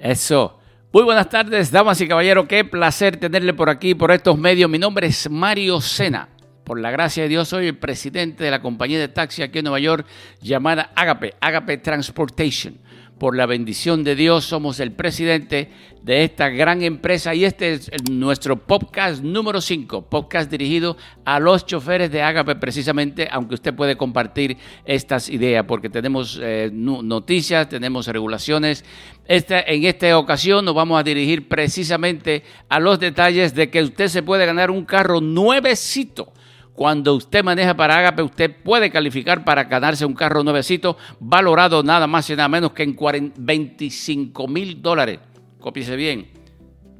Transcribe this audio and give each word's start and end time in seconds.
Eso. 0.00 0.58
Muy 0.94 1.02
buenas 1.02 1.28
tardes, 1.28 1.70
damas 1.70 2.00
y 2.00 2.08
caballeros. 2.08 2.46
Qué 2.46 2.64
placer 2.64 3.18
tenerle 3.18 3.52
por 3.52 3.68
aquí, 3.68 3.94
por 3.94 4.10
estos 4.10 4.38
medios. 4.38 4.70
Mi 4.70 4.78
nombre 4.78 5.06
es 5.06 5.28
Mario 5.28 5.78
Sena. 5.82 6.30
Por 6.64 6.80
la 6.80 6.90
gracia 6.90 7.24
de 7.24 7.28
Dios, 7.28 7.48
soy 7.48 7.66
el 7.66 7.76
presidente 7.76 8.42
de 8.42 8.50
la 8.50 8.62
compañía 8.62 8.98
de 8.98 9.08
taxi 9.08 9.42
aquí 9.42 9.58
en 9.58 9.64
Nueva 9.64 9.78
York 9.78 10.06
llamada 10.40 10.90
Agape, 10.96 11.34
Agape 11.40 11.76
Transportation 11.76 12.78
por 13.20 13.36
la 13.36 13.44
bendición 13.44 14.02
de 14.02 14.16
Dios, 14.16 14.46
somos 14.46 14.80
el 14.80 14.92
presidente 14.92 15.68
de 16.02 16.24
esta 16.24 16.48
gran 16.48 16.80
empresa 16.80 17.34
y 17.34 17.44
este 17.44 17.74
es 17.74 17.90
nuestro 18.10 18.56
podcast 18.56 19.22
número 19.22 19.60
5, 19.60 20.08
podcast 20.08 20.50
dirigido 20.50 20.96
a 21.26 21.38
los 21.38 21.66
choferes 21.66 22.10
de 22.10 22.22
Agape 22.22 22.56
precisamente, 22.56 23.28
aunque 23.30 23.56
usted 23.56 23.74
puede 23.74 23.98
compartir 23.98 24.56
estas 24.86 25.28
ideas 25.28 25.66
porque 25.68 25.90
tenemos 25.90 26.40
eh, 26.42 26.70
noticias, 26.72 27.68
tenemos 27.68 28.06
regulaciones. 28.06 28.86
En 29.32 29.84
esta 29.84 30.18
ocasión 30.18 30.64
nos 30.64 30.74
vamos 30.74 30.98
a 30.98 31.04
dirigir 31.04 31.48
precisamente 31.48 32.42
a 32.68 32.80
los 32.80 32.98
detalles 32.98 33.54
de 33.54 33.70
que 33.70 33.80
usted 33.80 34.08
se 34.08 34.24
puede 34.24 34.44
ganar 34.44 34.72
un 34.72 34.84
carro 34.84 35.20
nuevecito 35.20 36.32
cuando 36.72 37.14
usted 37.14 37.44
maneja 37.44 37.76
para 37.76 37.96
Agape, 37.98 38.22
usted 38.22 38.50
puede 38.64 38.90
calificar 38.90 39.44
para 39.44 39.64
ganarse 39.64 40.04
un 40.04 40.14
carro 40.14 40.42
nuevecito 40.42 40.96
valorado 41.20 41.84
nada 41.84 42.08
más 42.08 42.28
y 42.28 42.34
nada 42.34 42.48
menos 42.48 42.72
que 42.72 42.82
en 42.82 43.32
25 43.36 44.48
mil 44.48 44.82
dólares. 44.82 45.20
Cópiese 45.60 45.94
bien. 45.94 46.39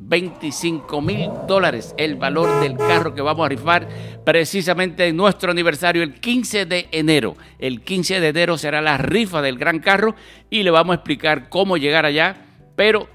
25 0.00 1.00
mil 1.02 1.30
dólares 1.46 1.94
el 1.96 2.16
valor 2.16 2.60
del 2.60 2.76
carro 2.76 3.14
que 3.14 3.22
vamos 3.22 3.46
a 3.46 3.48
rifar 3.48 3.86
precisamente 4.24 5.06
en 5.06 5.16
nuestro 5.16 5.50
aniversario 5.50 6.02
el 6.02 6.14
15 6.20 6.66
de 6.66 6.88
enero. 6.90 7.36
El 7.58 7.82
15 7.82 8.20
de 8.20 8.28
enero 8.28 8.58
será 8.58 8.80
la 8.80 8.96
rifa 8.96 9.42
del 9.42 9.58
gran 9.58 9.78
carro 9.78 10.14
y 10.48 10.62
le 10.62 10.70
vamos 10.70 10.94
a 10.94 10.96
explicar 10.96 11.48
cómo 11.48 11.76
llegar 11.76 12.06
allá, 12.06 12.46
pero 12.76 13.08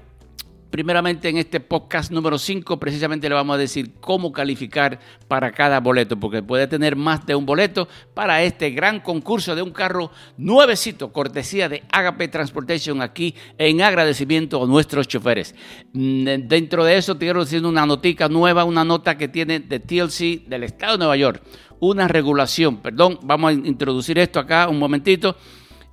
primeramente 0.70 1.28
en 1.28 1.38
este 1.38 1.60
podcast 1.60 2.10
número 2.10 2.38
5 2.38 2.78
precisamente 2.78 3.28
le 3.28 3.34
vamos 3.34 3.54
a 3.54 3.58
decir 3.58 3.94
cómo 4.00 4.32
calificar 4.32 4.98
para 5.28 5.52
cada 5.52 5.80
boleto, 5.80 6.18
porque 6.18 6.42
puede 6.42 6.66
tener 6.66 6.96
más 6.96 7.24
de 7.26 7.34
un 7.34 7.46
boleto 7.46 7.88
para 8.14 8.42
este 8.42 8.70
gran 8.70 9.00
concurso 9.00 9.54
de 9.54 9.62
un 9.62 9.70
carro 9.70 10.10
nuevecito, 10.36 11.12
cortesía 11.12 11.68
de 11.68 11.82
Agape 11.90 12.28
Transportation 12.28 13.02
aquí 13.02 13.34
en 13.58 13.82
agradecimiento 13.82 14.62
a 14.62 14.66
nuestros 14.66 15.08
choferes. 15.08 15.54
Mm, 15.92 16.46
dentro 16.46 16.84
de 16.84 16.96
eso 16.96 17.18
quiero 17.18 17.44
decir 17.44 17.64
una 17.64 17.86
notica 17.86 18.28
nueva, 18.28 18.64
una 18.64 18.84
nota 18.84 19.16
que 19.16 19.28
tiene 19.28 19.60
de 19.60 19.80
TLC 19.80 20.46
del 20.46 20.64
Estado 20.64 20.92
de 20.92 20.98
Nueva 20.98 21.16
York, 21.16 21.42
una 21.80 22.08
regulación, 22.08 22.78
perdón, 22.78 23.18
vamos 23.22 23.50
a 23.50 23.52
introducir 23.52 24.18
esto 24.18 24.40
acá 24.40 24.68
un 24.68 24.78
momentito 24.78 25.36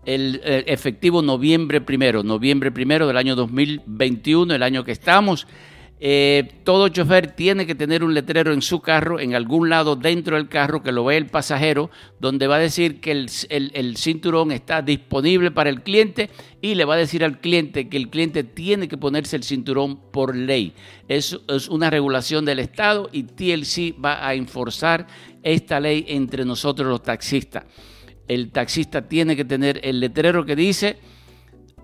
el, 0.06 0.42
efectivo 0.44 1.22
noviembre 1.22 1.82
primero, 1.82 2.24
noviembre 2.24 2.72
primero 2.72 3.08
del 3.08 3.18
año 3.18 3.36
2021, 3.36 4.54
el 4.54 4.64
año 4.64 4.84
que 4.84 4.92
estamos. 4.92 5.48
Eh, 6.06 6.60
todo 6.66 6.90
chofer 6.90 7.32
tiene 7.32 7.66
que 7.66 7.76
tener 7.76 8.04
un 8.04 8.14
letrero 8.14 8.52
en 8.52 8.62
su 8.62 8.82
carro, 8.82 9.22
en 9.22 9.36
algún 9.36 9.70
lado 9.70 9.96
dentro 9.96 10.36
del 10.36 10.50
carro, 10.50 10.84
que 10.84 10.92
lo 10.92 11.06
ve 11.06 11.16
el 11.16 11.28
pasajero, 11.28 11.90
donde 12.20 12.48
va 12.48 12.58
a 12.58 12.60
decir 12.60 13.00
que 13.00 13.12
el, 13.12 13.96
cinturón 13.98 14.52
está 14.52 14.82
disponible 14.82 15.52
para 15.52 15.70
el 15.70 15.82
cliente 15.82 16.30
y 16.62 16.76
le 16.76 16.84
va 16.84 16.96
a 16.96 16.98
decir 16.98 17.24
al 17.24 17.40
cliente 17.40 17.88
que 17.88 17.96
el 17.96 18.10
cliente 18.10 18.44
tiene 18.44 18.90
que 18.90 18.98
ponerse 18.98 19.38
el 19.38 19.44
cinturón 19.44 19.98
por 20.12 20.36
ley. 20.36 20.74
Es 21.08 21.40
una 21.70 21.90
regulación 21.90 22.44
del 22.44 22.60
Estado 22.60 23.10
y 23.14 23.24
TLC 23.24 23.96
va 24.04 24.28
a 24.28 24.34
enforzar 24.34 25.08
esta 25.42 25.80
ley 25.80 26.04
entre 26.10 26.44
nosotros 26.44 26.86
los 26.86 27.02
taxistas 27.02 27.64
el 28.34 28.52
taxista 28.52 29.08
tiene 29.08 29.36
que 29.36 29.46
tener 29.46 29.80
el 29.84 30.00
letrero 30.00 30.46
que 30.46 30.56
dice 30.56 30.98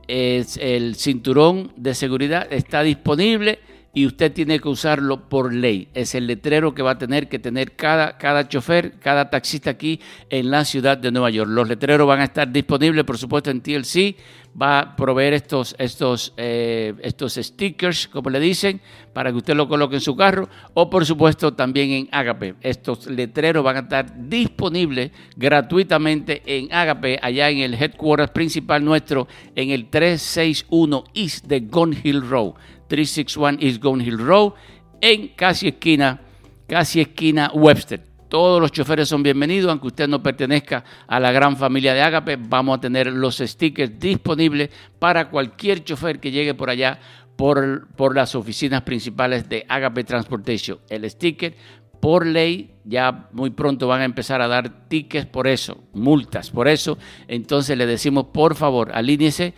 es 0.10 0.58
el 0.58 0.96
cinturón 0.96 1.72
de 1.76 1.94
seguridad 1.94 2.52
está 2.52 2.82
disponible 2.82 3.60
y 3.94 4.06
usted 4.06 4.32
tiene 4.32 4.60
que 4.60 4.68
usarlo 4.68 5.30
por 5.30 5.54
ley. 5.54 5.88
Es 5.94 6.16
el 6.16 6.28
letrero 6.28 6.74
que 6.74 6.82
va 6.82 6.92
a 6.92 6.98
tener 6.98 7.28
que 7.28 7.40
tener 7.40 7.76
cada, 7.76 8.18
cada 8.18 8.48
chofer, 8.48 9.00
cada 9.00 9.30
taxista 9.30 9.72
aquí 9.72 10.00
en 10.30 10.52
la 10.52 10.66
ciudad 10.66 10.98
de 10.98 11.12
Nueva 11.12 11.30
York. 11.30 11.50
Los 11.50 11.68
letreros 11.68 12.08
van 12.08 12.22
a 12.22 12.26
estar 12.26 12.52
disponibles, 12.52 13.04
por 13.04 13.18
supuesto, 13.18 13.50
en 13.52 13.62
TLC. 13.62 14.16
Va 14.60 14.80
a 14.80 14.96
proveer 14.96 15.34
estos, 15.34 15.76
estos, 15.78 16.34
eh, 16.38 16.94
estos 17.02 17.36
stickers, 17.36 18.08
como 18.08 18.30
le 18.30 18.40
dicen, 18.40 18.82
para 19.14 19.32
que 19.32 19.38
usted 19.38 19.56
lo 19.56 19.68
coloque 19.68 19.96
en 19.96 20.02
su 20.02 20.16
carro. 20.16 20.50
O, 20.74 20.90
por 20.90 21.06
supuesto, 21.06 21.54
también 21.54 21.92
en 21.92 22.10
Agape. 22.12 22.56
Estos 22.62 23.08
letreros 23.08 23.64
van 23.64 23.78
a 23.78 23.80
estar 23.82 24.28
disponibles 24.28 25.12
gratuitamente 25.36 26.42
en 26.46 26.74
Agape, 26.74 27.20
allá 27.22 27.50
en 27.50 27.60
el 27.60 27.74
headquarters 27.74 28.32
principal 28.32 28.84
nuestro, 28.84 29.28
en 29.56 29.70
el 29.70 29.90
361 29.90 31.04
East 31.14 31.46
de 31.46 31.60
Gun 31.62 31.96
Hill 32.04 32.28
Road. 32.28 32.54
361 32.90 33.60
East 33.62 33.82
Gone 33.82 34.04
Hill 34.04 34.18
Road, 34.18 34.54
en 35.00 35.30
casi 35.30 35.70
esquina, 35.70 36.22
casi 36.68 37.00
esquina 37.00 37.52
Webster. 37.54 38.09
Todos 38.30 38.62
los 38.62 38.72
choferes 38.72 39.10
son 39.10 39.24
bienvenidos, 39.24 39.72
aunque 39.72 39.88
usted 39.88 40.08
no 40.08 40.22
pertenezca 40.22 40.84
a 41.08 41.20
la 41.20 41.32
gran 41.32 41.58
familia 41.58 41.96
de 41.96 42.04
Agape, 42.04 42.38
vamos 42.40 42.78
a 42.78 42.82
tener 42.82 43.08
los 43.08 43.40
stickers 43.40 44.00
disponibles 44.00 44.70
para 45.00 45.32
cualquier 45.32 45.84
chofer 45.84 46.20
que 46.20 46.30
llegue 46.30 46.54
por 46.54 46.70
allá 46.70 47.00
por, 47.36 47.88
por 47.96 48.16
las 48.16 48.36
oficinas 48.36 48.84
principales 48.84 49.50
de 49.50 49.66
Agape 49.68 50.04
Transportation. 50.04 50.78
El 50.90 51.10
sticker 51.10 51.56
por 52.00 52.24
ley 52.28 52.76
ya 52.86 53.30
muy 53.32 53.50
pronto 53.50 53.88
van 53.88 54.02
a 54.02 54.06
empezar 54.06 54.44
a 54.44 54.48
dar 54.48 54.88
tickets 54.88 55.26
por 55.26 55.48
eso, 55.48 55.84
multas 55.94 56.52
por 56.52 56.68
eso. 56.68 57.00
Entonces 57.28 57.76
le 57.80 57.88
decimos, 57.88 58.28
por 58.32 58.54
favor, 58.54 58.92
alíñese 58.94 59.56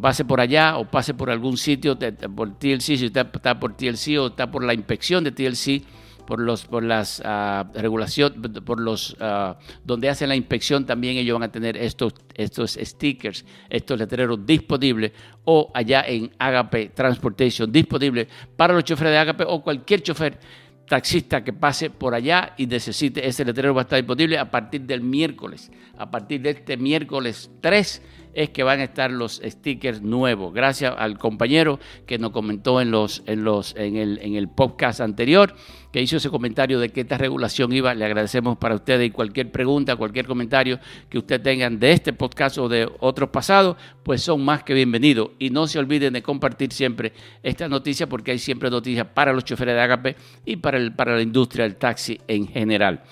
pase 0.00 0.24
por 0.24 0.40
allá 0.40 0.76
o 0.76 0.90
pase 0.90 1.14
por 1.14 1.30
algún 1.30 1.56
sitio 1.56 1.98
por 2.34 2.58
TLC, 2.58 2.96
si 2.98 3.06
usted 3.06 3.28
está 3.32 3.58
por 3.58 3.76
TLC 3.76 4.18
o 4.18 4.26
está 4.26 4.50
por 4.50 4.64
la 4.64 4.74
inspección 4.74 5.24
de 5.24 5.32
TLC, 5.32 5.82
por 6.26 6.40
los 6.40 6.64
por 6.64 6.82
las 6.82 7.20
uh, 7.20 7.64
regulaciones, 7.74 8.38
por 8.64 8.80
los 8.80 9.16
ah, 9.20 9.58
donde 9.84 10.08
hacen 10.08 10.28
la 10.28 10.36
inspección 10.36 10.86
también 10.86 11.16
ellos 11.16 11.34
van 11.34 11.48
a 11.48 11.52
tener 11.52 11.76
estos 11.76 12.14
estos 12.34 12.78
stickers, 12.80 13.44
estos 13.68 13.98
letreros 13.98 14.44
disponibles 14.44 15.12
o 15.44 15.70
allá 15.74 16.04
en 16.06 16.30
Agape 16.38 16.90
Transportation 16.90 17.70
disponibles 17.70 18.28
para 18.56 18.74
los 18.74 18.84
choferes 18.84 19.12
de 19.12 19.18
Agape 19.18 19.44
o 19.46 19.62
cualquier 19.62 20.02
chofer 20.02 20.38
taxista 20.86 21.42
que 21.42 21.52
pase 21.52 21.90
por 21.90 22.14
allá 22.14 22.54
y 22.56 22.66
necesite 22.66 23.26
ese 23.26 23.44
letrero 23.44 23.74
va 23.74 23.82
a 23.82 23.84
estar 23.84 23.98
disponible 23.98 24.38
a 24.38 24.50
partir 24.50 24.82
del 24.82 25.00
miércoles, 25.00 25.70
a 25.96 26.10
partir 26.10 26.42
de 26.42 26.50
este 26.50 26.76
miércoles 26.76 27.50
3 27.60 28.02
es 28.34 28.50
que 28.50 28.62
van 28.62 28.80
a 28.80 28.84
estar 28.84 29.10
los 29.10 29.40
stickers 29.44 30.02
nuevos. 30.02 30.52
Gracias 30.52 30.94
al 30.96 31.18
compañero 31.18 31.78
que 32.06 32.18
nos 32.18 32.30
comentó 32.32 32.80
en, 32.80 32.90
los, 32.90 33.22
en, 33.26 33.44
los, 33.44 33.74
en, 33.76 33.96
el, 33.96 34.18
en 34.22 34.34
el 34.34 34.48
podcast 34.48 35.00
anterior, 35.00 35.54
que 35.92 36.02
hizo 36.02 36.16
ese 36.16 36.30
comentario 36.30 36.80
de 36.80 36.88
que 36.90 37.02
esta 37.02 37.16
regulación 37.16 37.72
iba. 37.72 37.94
Le 37.94 38.04
agradecemos 38.04 38.58
para 38.58 38.74
ustedes 38.74 39.06
y 39.06 39.10
cualquier 39.10 39.50
pregunta, 39.52 39.96
cualquier 39.96 40.26
comentario 40.26 40.78
que 41.08 41.18
ustedes 41.18 41.42
tengan 41.42 41.78
de 41.78 41.92
este 41.92 42.12
podcast 42.12 42.58
o 42.58 42.68
de 42.68 42.90
otros 43.00 43.30
pasados, 43.30 43.76
pues 44.02 44.22
son 44.22 44.44
más 44.44 44.64
que 44.64 44.74
bienvenidos. 44.74 45.30
Y 45.38 45.50
no 45.50 45.66
se 45.66 45.78
olviden 45.78 46.14
de 46.14 46.22
compartir 46.22 46.72
siempre 46.72 47.12
esta 47.42 47.68
noticia 47.68 48.08
porque 48.08 48.32
hay 48.32 48.38
siempre 48.38 48.70
noticias 48.70 49.06
para 49.14 49.32
los 49.32 49.44
choferes 49.44 49.74
de 49.74 49.80
Agape 49.80 50.16
y 50.44 50.56
para, 50.56 50.78
el, 50.78 50.92
para 50.94 51.14
la 51.14 51.22
industria 51.22 51.64
del 51.64 51.76
taxi 51.76 52.20
en 52.26 52.48
general. 52.48 53.02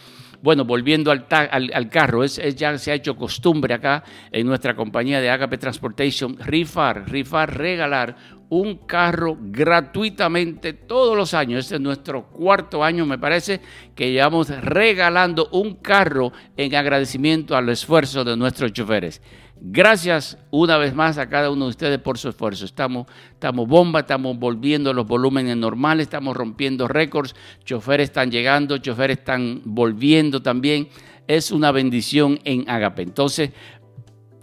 Bueno, 0.42 0.64
volviendo 0.64 1.12
al, 1.12 1.24
al, 1.30 1.88
carro, 1.88 2.24
es, 2.24 2.36
ya 2.56 2.76
se 2.76 2.90
ha 2.90 2.94
hecho 2.94 3.16
costumbre 3.16 3.74
acá 3.74 4.02
en 4.32 4.44
nuestra 4.44 4.74
compañía 4.74 5.20
de 5.20 5.30
Agape 5.30 5.56
Transportation 5.56 6.36
rifar, 6.36 7.08
rifar, 7.08 7.56
regalar 7.56 8.16
un 8.52 8.76
carro 8.76 9.38
gratuitamente 9.40 10.74
todos 10.74 11.16
los 11.16 11.32
años. 11.32 11.60
Este 11.60 11.76
es 11.76 11.80
nuestro 11.80 12.26
cuarto 12.26 12.84
año, 12.84 13.06
me 13.06 13.16
parece, 13.16 13.62
que 13.94 14.12
llevamos 14.12 14.50
regalando 14.50 15.48
un 15.52 15.76
carro 15.76 16.34
en 16.58 16.74
agradecimiento 16.74 17.56
al 17.56 17.70
esfuerzo 17.70 18.24
de 18.24 18.36
nuestros 18.36 18.74
choferes. 18.74 19.22
Gracias 19.58 20.36
una 20.50 20.76
vez 20.76 20.94
más 20.94 21.16
a 21.16 21.30
cada 21.30 21.50
uno 21.50 21.64
de 21.64 21.70
ustedes 21.70 21.98
por 21.98 22.18
su 22.18 22.28
esfuerzo. 22.28 22.66
Estamos, 22.66 23.06
estamos 23.30 23.66
bomba, 23.66 24.00
estamos 24.00 24.38
volviendo 24.38 24.92
los 24.92 25.06
volúmenes 25.06 25.56
normales, 25.56 26.08
estamos 26.08 26.36
rompiendo 26.36 26.86
récords, 26.88 27.34
choferes 27.64 28.10
están 28.10 28.30
llegando, 28.30 28.76
choferes 28.76 29.16
están 29.16 29.62
volviendo 29.64 30.42
también. 30.42 30.88
Es 31.26 31.52
una 31.52 31.72
bendición 31.72 32.38
en 32.44 32.68
Agape. 32.68 33.00
Entonces, 33.00 33.52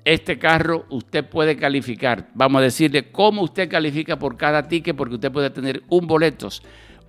este 0.06 0.38
carro 0.40 0.86
usted 0.90 1.28
puede 1.28 1.56
calificar. 1.58 2.30
Vamos 2.34 2.60
a 2.60 2.64
decirle 2.64 3.12
cómo 3.12 3.44
usted 3.44 3.70
califica 3.70 4.18
por 4.18 4.38
cada 4.38 4.68
ticket, 4.68 4.96
porque 4.96 5.16
usted 5.16 5.32
puede 5.32 5.50
tener 5.50 5.84
un 5.90 6.08
boleto, 6.08 6.50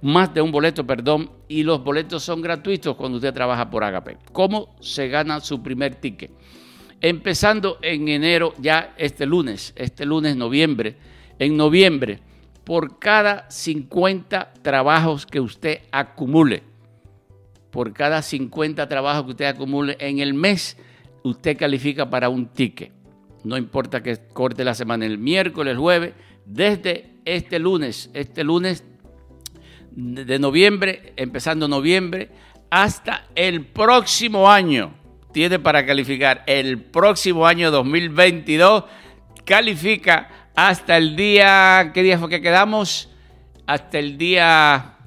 más 0.02 0.32
de 0.32 0.40
un 0.40 0.50
boleto, 0.50 0.86
perdón, 0.86 1.30
y 1.48 1.62
los 1.62 1.82
boletos 1.82 2.22
son 2.22 2.40
gratuitos 2.40 2.96
cuando 2.96 3.16
usted 3.16 3.32
trabaja 3.34 3.68
por 3.68 3.84
Agape. 3.84 4.18
¿Cómo 4.32 4.74
se 4.80 5.08
gana 5.08 5.40
su 5.40 5.62
primer 5.62 5.96
ticket? 5.96 6.30
empezando 7.00 7.78
en 7.82 8.08
enero, 8.08 8.54
ya 8.58 8.94
este 8.96 9.26
lunes, 9.26 9.72
este 9.76 10.04
lunes 10.04 10.36
noviembre, 10.36 10.96
en 11.38 11.56
noviembre, 11.56 12.20
por 12.64 12.98
cada 12.98 13.50
50 13.50 14.52
trabajos 14.62 15.26
que 15.26 15.40
usted 15.40 15.80
acumule, 15.90 16.62
por 17.70 17.92
cada 17.92 18.22
50 18.22 18.86
trabajos 18.88 19.24
que 19.24 19.30
usted 19.30 19.44
acumule 19.46 19.96
en 19.98 20.18
el 20.18 20.34
mes, 20.34 20.76
usted 21.24 21.56
califica 21.56 22.08
para 22.08 22.28
un 22.28 22.46
ticket. 22.48 22.92
No 23.44 23.56
importa 23.56 24.02
que 24.02 24.18
corte 24.32 24.64
la 24.64 24.74
semana 24.74 25.06
el 25.06 25.18
miércoles, 25.18 25.72
el 25.72 25.78
jueves, 25.78 26.14
desde 26.44 27.14
este 27.24 27.58
lunes, 27.58 28.10
este 28.12 28.44
lunes 28.44 28.84
de 29.92 30.38
noviembre, 30.38 31.12
empezando 31.16 31.68
noviembre, 31.68 32.30
hasta 32.70 33.26
el 33.34 33.66
próximo 33.66 34.50
año. 34.50 34.94
Tiene 35.32 35.58
para 35.58 35.86
calificar 35.86 36.42
el 36.46 36.80
próximo 36.82 37.46
año 37.46 37.70
2022. 37.70 38.84
Califica 39.44 40.50
hasta 40.54 40.96
el 40.96 41.16
día, 41.16 41.90
¿qué 41.94 42.02
día 42.02 42.18
fue 42.18 42.28
que 42.28 42.40
quedamos? 42.40 43.08
Hasta 43.66 43.98
el 43.98 44.18
día 44.18 44.98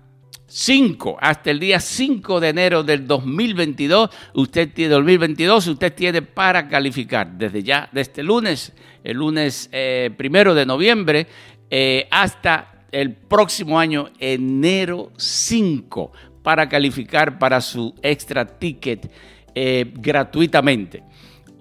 5, 0.56 1.18
hasta 1.20 1.50
el 1.50 1.60
día 1.60 1.80
5 1.80 2.40
de 2.40 2.50
enero 2.50 2.84
del 2.84 3.08
2022, 3.08 4.12
usted 4.36 4.72
tiene 4.72 4.94
2022, 4.94 5.66
usted 5.66 5.92
tiene 5.96 6.22
para 6.22 6.68
calificar 6.68 7.28
desde 7.28 7.64
ya, 7.64 7.90
desde 7.92 8.02
este 8.02 8.24
lunes, 8.24 8.72
el 9.04 9.18
lunes 9.18 9.68
eh, 9.72 10.12
primero 10.16 10.54
de 10.54 10.68
noviembre, 10.68 11.26
eh, 11.72 12.08
hasta 12.12 12.86
el 12.92 13.14
próximo 13.14 13.80
año, 13.80 14.12
enero 14.20 15.12
5, 15.18 16.12
para 16.44 16.70
calificar 16.70 17.40
para 17.40 17.60
su 17.60 17.96
extra 18.04 18.46
ticket 18.46 19.12
eh, 19.56 19.92
gratuitamente. 19.96 21.02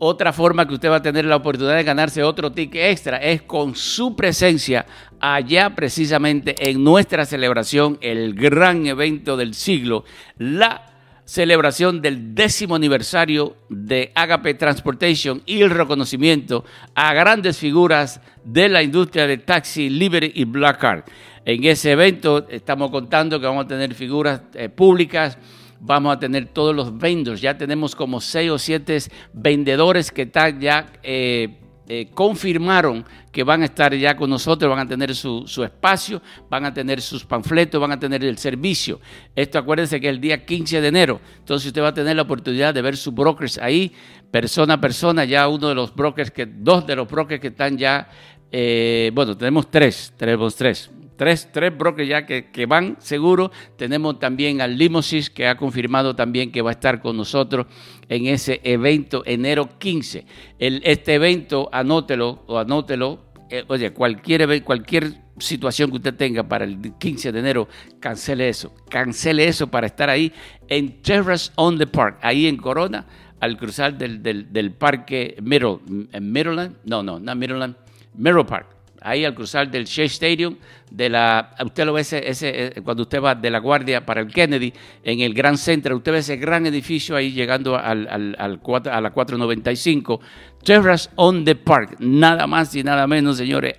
Otra 0.04 0.32
forma 0.32 0.66
que 0.66 0.74
usted 0.74 0.90
va 0.90 0.96
a 0.96 1.02
tener 1.02 1.24
la 1.26 1.36
oportunidad 1.36 1.76
de 1.76 1.84
ganarse 1.84 2.24
otro 2.24 2.50
ticket 2.50 2.90
extra 2.90 3.18
es 3.18 3.42
con 3.42 3.76
su 3.76 4.16
presencia 4.16 4.84
allá 5.20 5.76
precisamente 5.76 6.56
en 6.68 6.82
nuestra 6.82 7.24
celebración, 7.24 7.98
el 8.00 8.34
gran 8.34 8.84
evento 8.84 9.36
del 9.36 9.54
siglo, 9.54 10.04
la 10.38 10.86
celebración 11.24 12.02
del 12.02 12.34
décimo 12.34 12.74
aniversario 12.74 13.54
de 13.68 14.10
Agape 14.16 14.54
Transportation 14.54 15.40
y 15.46 15.62
el 15.62 15.70
reconocimiento 15.70 16.64
a 16.96 17.14
grandes 17.14 17.58
figuras 17.58 18.20
de 18.42 18.68
la 18.68 18.82
industria 18.82 19.28
del 19.28 19.44
taxi, 19.44 19.88
Liberty 19.88 20.32
y 20.34 20.44
Black 20.46 20.80
Card. 20.80 21.04
En 21.44 21.62
ese 21.62 21.92
evento 21.92 22.48
estamos 22.48 22.90
contando 22.90 23.38
que 23.38 23.46
vamos 23.46 23.66
a 23.66 23.68
tener 23.68 23.94
figuras 23.94 24.42
eh, 24.54 24.68
públicas, 24.68 25.38
vamos 25.82 26.14
a 26.14 26.18
tener 26.18 26.46
todos 26.46 26.74
los 26.74 26.96
vendors. 26.96 27.40
Ya 27.40 27.58
tenemos 27.58 27.94
como 27.94 28.20
seis 28.20 28.50
o 28.50 28.58
siete 28.58 28.98
vendedores 29.32 30.10
que 30.10 30.22
están 30.22 30.60
ya 30.60 30.86
eh, 31.02 31.58
eh, 31.88 32.08
confirmaron 32.14 33.04
que 33.32 33.42
van 33.42 33.62
a 33.62 33.64
estar 33.64 33.92
ya 33.94 34.16
con 34.16 34.30
nosotros, 34.30 34.70
van 34.70 34.86
a 34.86 34.88
tener 34.88 35.14
su, 35.16 35.44
espacio, 35.64 36.22
van 36.48 36.64
a 36.64 36.72
tener 36.72 37.00
sus 37.00 37.24
panfletos, 37.24 37.80
van 37.80 37.92
a 37.92 37.98
tener 37.98 38.24
el 38.24 38.38
servicio. 38.38 39.00
Esto 39.34 39.58
acuérdense 39.58 40.00
que 40.00 40.08
es 40.08 40.14
el 40.14 40.20
día 40.20 40.44
15 40.44 40.80
de 40.80 40.88
enero, 40.88 41.20
entonces 41.38 41.66
usted 41.66 41.82
va 41.82 41.88
a 41.88 41.94
tener 41.94 42.14
la 42.14 42.22
oportunidad 42.22 42.72
de 42.72 42.82
ver 42.82 42.96
sus 42.96 43.12
brokers 43.12 43.58
ahí, 43.58 43.92
persona 44.30 44.74
a 44.74 44.80
persona, 44.80 45.24
ya 45.24 45.48
uno 45.48 45.68
de 45.68 45.74
los 45.74 45.94
brokers, 45.94 46.30
que 46.30 46.46
dos 46.46 46.86
de 46.86 46.94
los 46.94 47.08
brokers 47.08 47.40
que 47.40 47.48
están 47.48 47.76
ya, 47.76 48.08
eh, 48.52 49.10
bueno, 49.12 49.36
tenemos 49.36 49.70
tres, 49.70 50.14
tenemos 50.16 50.54
tres, 50.54 50.90
tres, 51.16 51.48
tres 51.52 51.76
brokers 51.76 52.08
ya 52.08 52.26
que, 52.26 52.66
van 52.66 52.96
seguro. 53.00 53.50
Tenemos 53.76 54.18
también 54.18 54.60
al 54.60 54.76
Limosis 54.76 55.30
que 55.30 55.46
ha 55.46 55.56
confirmado 55.56 56.14
también 56.14 56.52
que 56.52 56.62
va 56.62 56.70
a 56.70 56.72
estar 56.72 57.00
con 57.00 57.16
nosotros 57.16 57.66
en 58.08 58.26
ese 58.26 58.60
evento 58.64 59.22
enero 59.24 59.78
15. 59.78 60.24
El, 60.58 60.82
este 60.84 61.14
evento, 61.14 61.68
anótelo 61.72 62.44
o 62.46 62.58
anótelo. 62.58 63.32
Eh, 63.50 63.64
oye, 63.68 63.92
cualquier, 63.92 64.62
cualquier 64.64 65.12
situación 65.38 65.90
que 65.90 65.96
usted 65.96 66.14
tenga 66.14 66.42
para 66.42 66.64
el 66.64 66.78
15 66.98 67.32
de 67.32 67.38
enero, 67.38 67.68
cancele 68.00 68.48
eso. 68.48 68.74
Cancele 68.88 69.46
eso 69.46 69.66
para 69.66 69.86
estar 69.86 70.08
ahí 70.08 70.32
en 70.68 71.02
Terrace 71.02 71.50
on 71.56 71.78
the 71.78 71.86
Park, 71.86 72.18
ahí 72.22 72.46
en 72.46 72.56
Corona, 72.56 73.06
al 73.40 73.56
cruzar 73.58 73.98
del, 73.98 74.22
del, 74.22 74.72
parque 74.72 75.36
Middle, 75.42 75.78
Maryland. 76.20 76.76
No, 76.84 77.02
no, 77.02 77.18
no 77.18 77.34
Maryland. 77.34 77.76
Mirror 78.14 78.46
Park 78.46 78.81
ahí 79.04 79.24
al 79.24 79.34
cruzar 79.34 79.70
del 79.70 79.84
Shea 79.84 80.06
Stadium, 80.06 80.56
de 80.90 81.08
la, 81.08 81.54
usted 81.64 81.84
lo 81.84 81.92
ve 81.92 82.02
ese, 82.02 82.20
eh, 82.24 82.82
cuando 82.84 83.02
usted 83.02 83.22
va 83.22 83.34
de 83.34 83.50
la 83.50 83.58
Guardia 83.58 84.04
para 84.04 84.20
el 84.20 84.28
Kennedy, 84.28 84.72
en 85.02 85.20
el 85.20 85.34
Gran 85.34 85.56
Centro, 85.58 85.96
usted 85.96 86.12
ve 86.12 86.18
ese 86.18 86.36
gran 86.36 86.66
edificio 86.66 87.16
ahí 87.16 87.32
llegando 87.32 87.76
al, 87.76 88.06
al, 88.08 88.36
al 88.38 88.60
a 88.90 89.00
la 89.00 89.10
495, 89.10 90.20
Terrace 90.64 91.10
on 91.16 91.44
the 91.44 91.54
Park, 91.54 91.96
nada 91.98 92.46
más 92.46 92.74
y 92.74 92.82
nada 92.82 93.06
menos, 93.06 93.36
señores, 93.36 93.76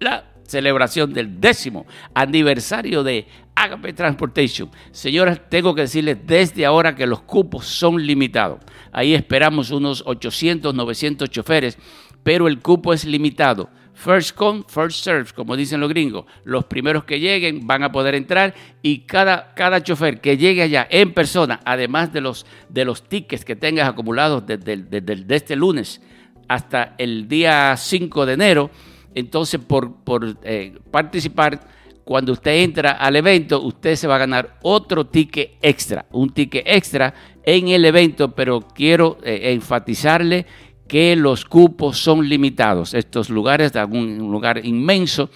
la 0.00 0.24
celebración 0.46 1.12
del 1.12 1.40
décimo 1.40 1.86
aniversario 2.14 3.02
de 3.02 3.26
Agape 3.54 3.92
Transportation. 3.92 4.70
Señoras, 4.90 5.40
tengo 5.48 5.74
que 5.74 5.82
decirles 5.82 6.18
desde 6.24 6.66
ahora 6.66 6.94
que 6.94 7.06
los 7.06 7.22
cupos 7.22 7.66
son 7.66 8.04
limitados. 8.04 8.60
Ahí 8.92 9.14
esperamos 9.14 9.70
unos 9.70 10.02
800, 10.06 10.74
900 10.74 11.30
choferes, 11.30 11.78
pero 12.22 12.48
el 12.48 12.60
cupo 12.60 12.92
es 12.92 13.04
limitado. 13.04 13.70
First 13.96 14.36
come, 14.36 14.62
first 14.68 15.02
serve, 15.02 15.32
como 15.34 15.56
dicen 15.56 15.80
los 15.80 15.88
gringos. 15.88 16.26
Los 16.44 16.66
primeros 16.66 17.04
que 17.04 17.18
lleguen 17.18 17.66
van 17.66 17.82
a 17.82 17.90
poder 17.90 18.14
entrar 18.14 18.54
y 18.82 19.00
cada, 19.00 19.54
cada 19.54 19.82
chofer 19.82 20.20
que 20.20 20.36
llegue 20.36 20.60
allá 20.60 20.86
en 20.90 21.14
persona, 21.14 21.60
además 21.64 22.12
de 22.12 22.20
los, 22.20 22.44
de 22.68 22.84
los 22.84 23.08
tickets 23.08 23.42
que 23.42 23.56
tengas 23.56 23.88
acumulados 23.88 24.44
desde, 24.46 25.34
este 25.34 25.56
lunes 25.56 26.02
hasta 26.46 26.94
el 26.98 27.26
día 27.26 27.74
5 27.74 28.26
de 28.26 28.32
enero, 28.34 28.70
entonces 29.14 29.60
por, 29.66 30.04
por 30.04 30.36
eh, 30.42 30.78
participar, 30.90 31.66
cuando 32.04 32.32
usted 32.32 32.62
entra 32.62 32.92
al 32.92 33.16
evento, 33.16 33.62
usted 33.62 33.96
se 33.96 34.06
va 34.06 34.16
a 34.16 34.18
ganar 34.18 34.58
otro 34.62 35.06
ticket 35.06 35.56
extra, 35.62 36.04
un 36.12 36.30
ticket 36.30 36.64
extra 36.66 37.14
en 37.42 37.68
el 37.68 37.84
evento, 37.86 38.32
pero 38.32 38.60
quiero 38.60 39.16
eh, 39.24 39.52
enfatizarle 39.52 40.44
que 40.88 41.16
los 41.16 41.44
cupos 41.44 41.98
son 41.98 42.28
limitados. 42.28 42.94
Estos 42.94 43.30
lugares, 43.30 43.72
un 43.90 44.18
lugar 44.30 44.64
inmenso, 44.64 45.30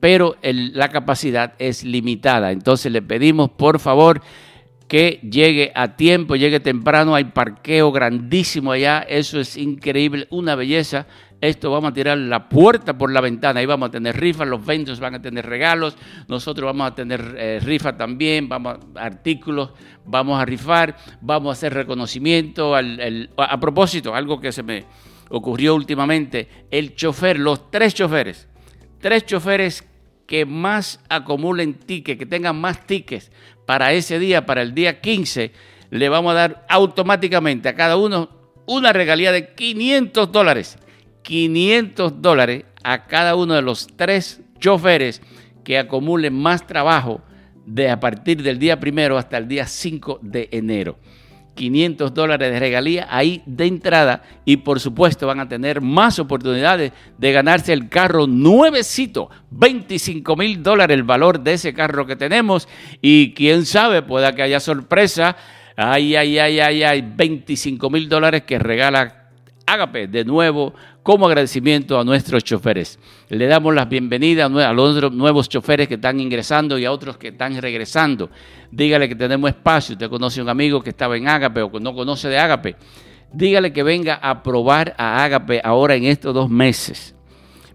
pero 0.00 0.36
la 0.42 0.88
capacidad 0.88 1.54
es 1.58 1.84
limitada. 1.84 2.52
Entonces 2.52 2.92
le 2.92 3.02
pedimos, 3.02 3.50
por 3.50 3.78
favor, 3.78 4.20
que 4.88 5.20
llegue 5.22 5.72
a 5.74 5.96
tiempo, 5.96 6.36
llegue 6.36 6.60
temprano. 6.60 7.14
Hay 7.14 7.24
parqueo 7.24 7.92
grandísimo 7.92 8.72
allá. 8.72 9.00
Eso 9.08 9.40
es 9.40 9.56
increíble, 9.56 10.26
una 10.30 10.54
belleza. 10.54 11.06
Esto 11.40 11.70
vamos 11.70 11.90
a 11.90 11.94
tirar 11.94 12.16
la 12.16 12.48
puerta 12.48 12.96
por 12.96 13.12
la 13.12 13.20
ventana. 13.20 13.60
Ahí 13.60 13.66
vamos 13.66 13.88
a 13.88 13.92
tener 13.92 14.18
rifas, 14.18 14.48
los 14.48 14.64
ventos 14.64 15.00
van 15.00 15.16
a 15.16 15.22
tener 15.22 15.44
regalos. 15.44 15.96
Nosotros 16.28 16.66
vamos 16.66 16.90
a 16.90 16.94
tener 16.94 17.34
eh, 17.36 17.60
rifas 17.62 17.96
también, 17.98 18.48
vamos 18.48 18.78
a, 18.94 19.00
artículos, 19.04 19.70
vamos 20.04 20.40
a 20.40 20.44
rifar, 20.44 20.96
vamos 21.20 21.50
a 21.50 21.52
hacer 21.52 21.74
reconocimiento. 21.74 22.74
a 22.74 23.60
propósito, 23.60 24.14
algo 24.14 24.40
que 24.40 24.50
se 24.50 24.62
me 24.62 24.84
ocurrió 25.28 25.74
últimamente, 25.74 26.48
el 26.70 26.94
chofer, 26.94 27.38
los 27.38 27.70
tres 27.70 27.94
choferes, 27.94 28.48
tres 29.00 29.26
choferes 29.26 29.86
que 30.26 30.46
más 30.46 31.00
acumulen 31.08 31.74
tickets, 31.74 32.18
que 32.18 32.26
tengan 32.26 32.56
más 32.60 32.86
tickets 32.86 33.30
para 33.66 33.92
ese 33.92 34.18
día, 34.18 34.46
para 34.46 34.62
el 34.62 34.74
día 34.74 35.00
15, 35.00 35.52
le 35.90 36.08
vamos 36.08 36.32
a 36.32 36.34
dar 36.34 36.66
automáticamente 36.68 37.68
a 37.68 37.74
cada 37.74 37.96
uno 37.96 38.30
una 38.66 38.92
regalía 38.92 39.32
de 39.32 39.54
500 39.54 40.32
dólares. 40.32 40.78
500 41.26 42.22
dólares 42.22 42.66
a 42.84 43.06
cada 43.06 43.34
uno 43.34 43.54
de 43.54 43.62
los 43.62 43.88
tres 43.96 44.40
choferes 44.60 45.20
que 45.64 45.76
acumulen 45.76 46.32
más 46.32 46.64
trabajo 46.68 47.20
de 47.66 47.90
a 47.90 47.98
partir 47.98 48.44
del 48.44 48.60
día 48.60 48.78
primero 48.78 49.18
hasta 49.18 49.36
el 49.36 49.48
día 49.48 49.66
5 49.66 50.20
de 50.22 50.48
enero. 50.52 51.00
500 51.56 52.14
dólares 52.14 52.52
de 52.52 52.60
regalía 52.60 53.08
ahí 53.10 53.42
de 53.44 53.66
entrada 53.66 54.22
y 54.44 54.58
por 54.58 54.78
supuesto 54.78 55.26
van 55.26 55.40
a 55.40 55.48
tener 55.48 55.80
más 55.80 56.20
oportunidades 56.20 56.92
de 57.18 57.32
ganarse 57.32 57.72
el 57.72 57.88
carro 57.88 58.28
nuevecito, 58.28 59.28
25 59.50 60.36
mil 60.36 60.62
dólares 60.62 60.94
el 60.94 61.02
valor 61.02 61.40
de 61.40 61.54
ese 61.54 61.74
carro 61.74 62.06
que 62.06 62.14
tenemos 62.14 62.68
y 63.02 63.34
quién 63.34 63.66
sabe, 63.66 64.02
pueda 64.02 64.32
que 64.32 64.42
haya 64.42 64.60
sorpresa, 64.60 65.36
ay, 65.76 66.14
ay, 66.14 66.38
ay, 66.38 66.60
ay, 66.60 66.82
ay, 66.84 67.12
25 67.16 67.90
mil 67.90 68.08
dólares 68.08 68.42
que 68.42 68.60
regala 68.60 69.25
Ágape 69.68 70.06
de 70.06 70.24
nuevo 70.24 70.74
como 71.02 71.26
agradecimiento 71.26 71.98
a 71.98 72.04
nuestros 72.04 72.44
choferes. 72.44 73.00
Le 73.28 73.48
damos 73.48 73.74
las 73.74 73.88
bienvenidas 73.88 74.48
a 74.48 74.72
los 74.72 75.12
nuevos 75.12 75.48
choferes 75.48 75.88
que 75.88 75.94
están 75.94 76.20
ingresando 76.20 76.78
y 76.78 76.84
a 76.84 76.92
otros 76.92 77.16
que 77.18 77.28
están 77.28 77.60
regresando. 77.60 78.30
Dígale 78.70 79.08
que 79.08 79.16
tenemos 79.16 79.50
espacio. 79.50 79.94
Usted 79.94 80.08
conoce 80.08 80.38
a 80.38 80.44
un 80.44 80.50
amigo 80.50 80.80
que 80.80 80.90
estaba 80.90 81.16
en 81.16 81.26
Ágape 81.26 81.62
o 81.62 81.72
que 81.72 81.80
no 81.80 81.92
conoce 81.96 82.28
de 82.28 82.38
Ágape. 82.38 82.76
Dígale 83.32 83.72
que 83.72 83.82
venga 83.82 84.14
a 84.14 84.40
probar 84.40 84.94
a 84.98 85.24
Ágape 85.24 85.60
ahora 85.64 85.96
en 85.96 86.04
estos 86.04 86.32
dos 86.32 86.48
meses. 86.48 87.16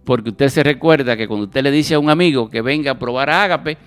Porque 0.06 0.30
usted 0.30 0.48
se 0.48 0.64
recuerda 0.64 1.18
que 1.18 1.28
cuando 1.28 1.48
usted 1.48 1.62
le 1.62 1.72
dice 1.72 1.96
a 1.96 2.00
un 2.00 2.10
amigo 2.10 2.50
que 2.50 2.62
venga 2.62 2.92
a 2.92 3.00
probar 3.00 3.30
a 3.30 3.44
Ágape, 3.44 3.78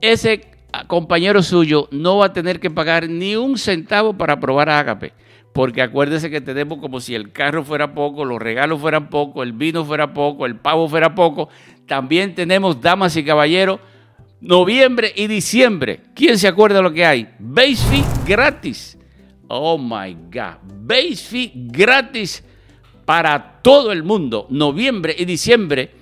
ese 0.00 0.40
compañero 0.88 1.40
suyo 1.40 1.86
no 1.92 2.16
va 2.16 2.26
a 2.26 2.32
tener 2.32 2.58
que 2.58 2.68
pagar 2.68 3.08
ni 3.08 3.36
un 3.36 3.56
centavo 3.58 4.12
para 4.18 4.40
probar 4.40 4.68
a 4.68 4.80
Ágape 4.80 5.12
porque 5.54 5.82
acuérdese 5.82 6.30
que 6.30 6.40
tenemos 6.40 6.80
como 6.80 6.98
si 6.98 7.14
el 7.14 7.30
carro 7.30 7.62
fuera 7.62 7.94
poco, 7.94 8.24
los 8.24 8.42
regalos 8.42 8.80
fueran 8.80 9.08
poco, 9.08 9.44
el 9.44 9.52
vino 9.52 9.84
fuera 9.84 10.12
poco, 10.12 10.46
el 10.46 10.56
pavo 10.56 10.88
fuera 10.88 11.14
poco. 11.14 11.48
También 11.86 12.34
tenemos, 12.34 12.80
damas 12.80 13.16
y 13.16 13.24
caballeros, 13.24 13.78
noviembre 14.40 15.12
y 15.14 15.28
diciembre. 15.28 16.00
¿Quién 16.12 16.38
se 16.38 16.48
acuerda 16.48 16.78
de 16.78 16.82
lo 16.82 16.92
que 16.92 17.06
hay? 17.06 17.28
Base 17.38 17.76
fee 17.88 18.04
gratis. 18.26 18.98
Oh 19.46 19.78
my 19.78 20.14
God. 20.32 20.56
Base 20.80 21.18
fee 21.18 21.52
gratis 21.54 22.44
para 23.04 23.60
todo 23.62 23.92
el 23.92 24.02
mundo. 24.02 24.48
Noviembre 24.50 25.14
y 25.16 25.24
diciembre 25.24 25.92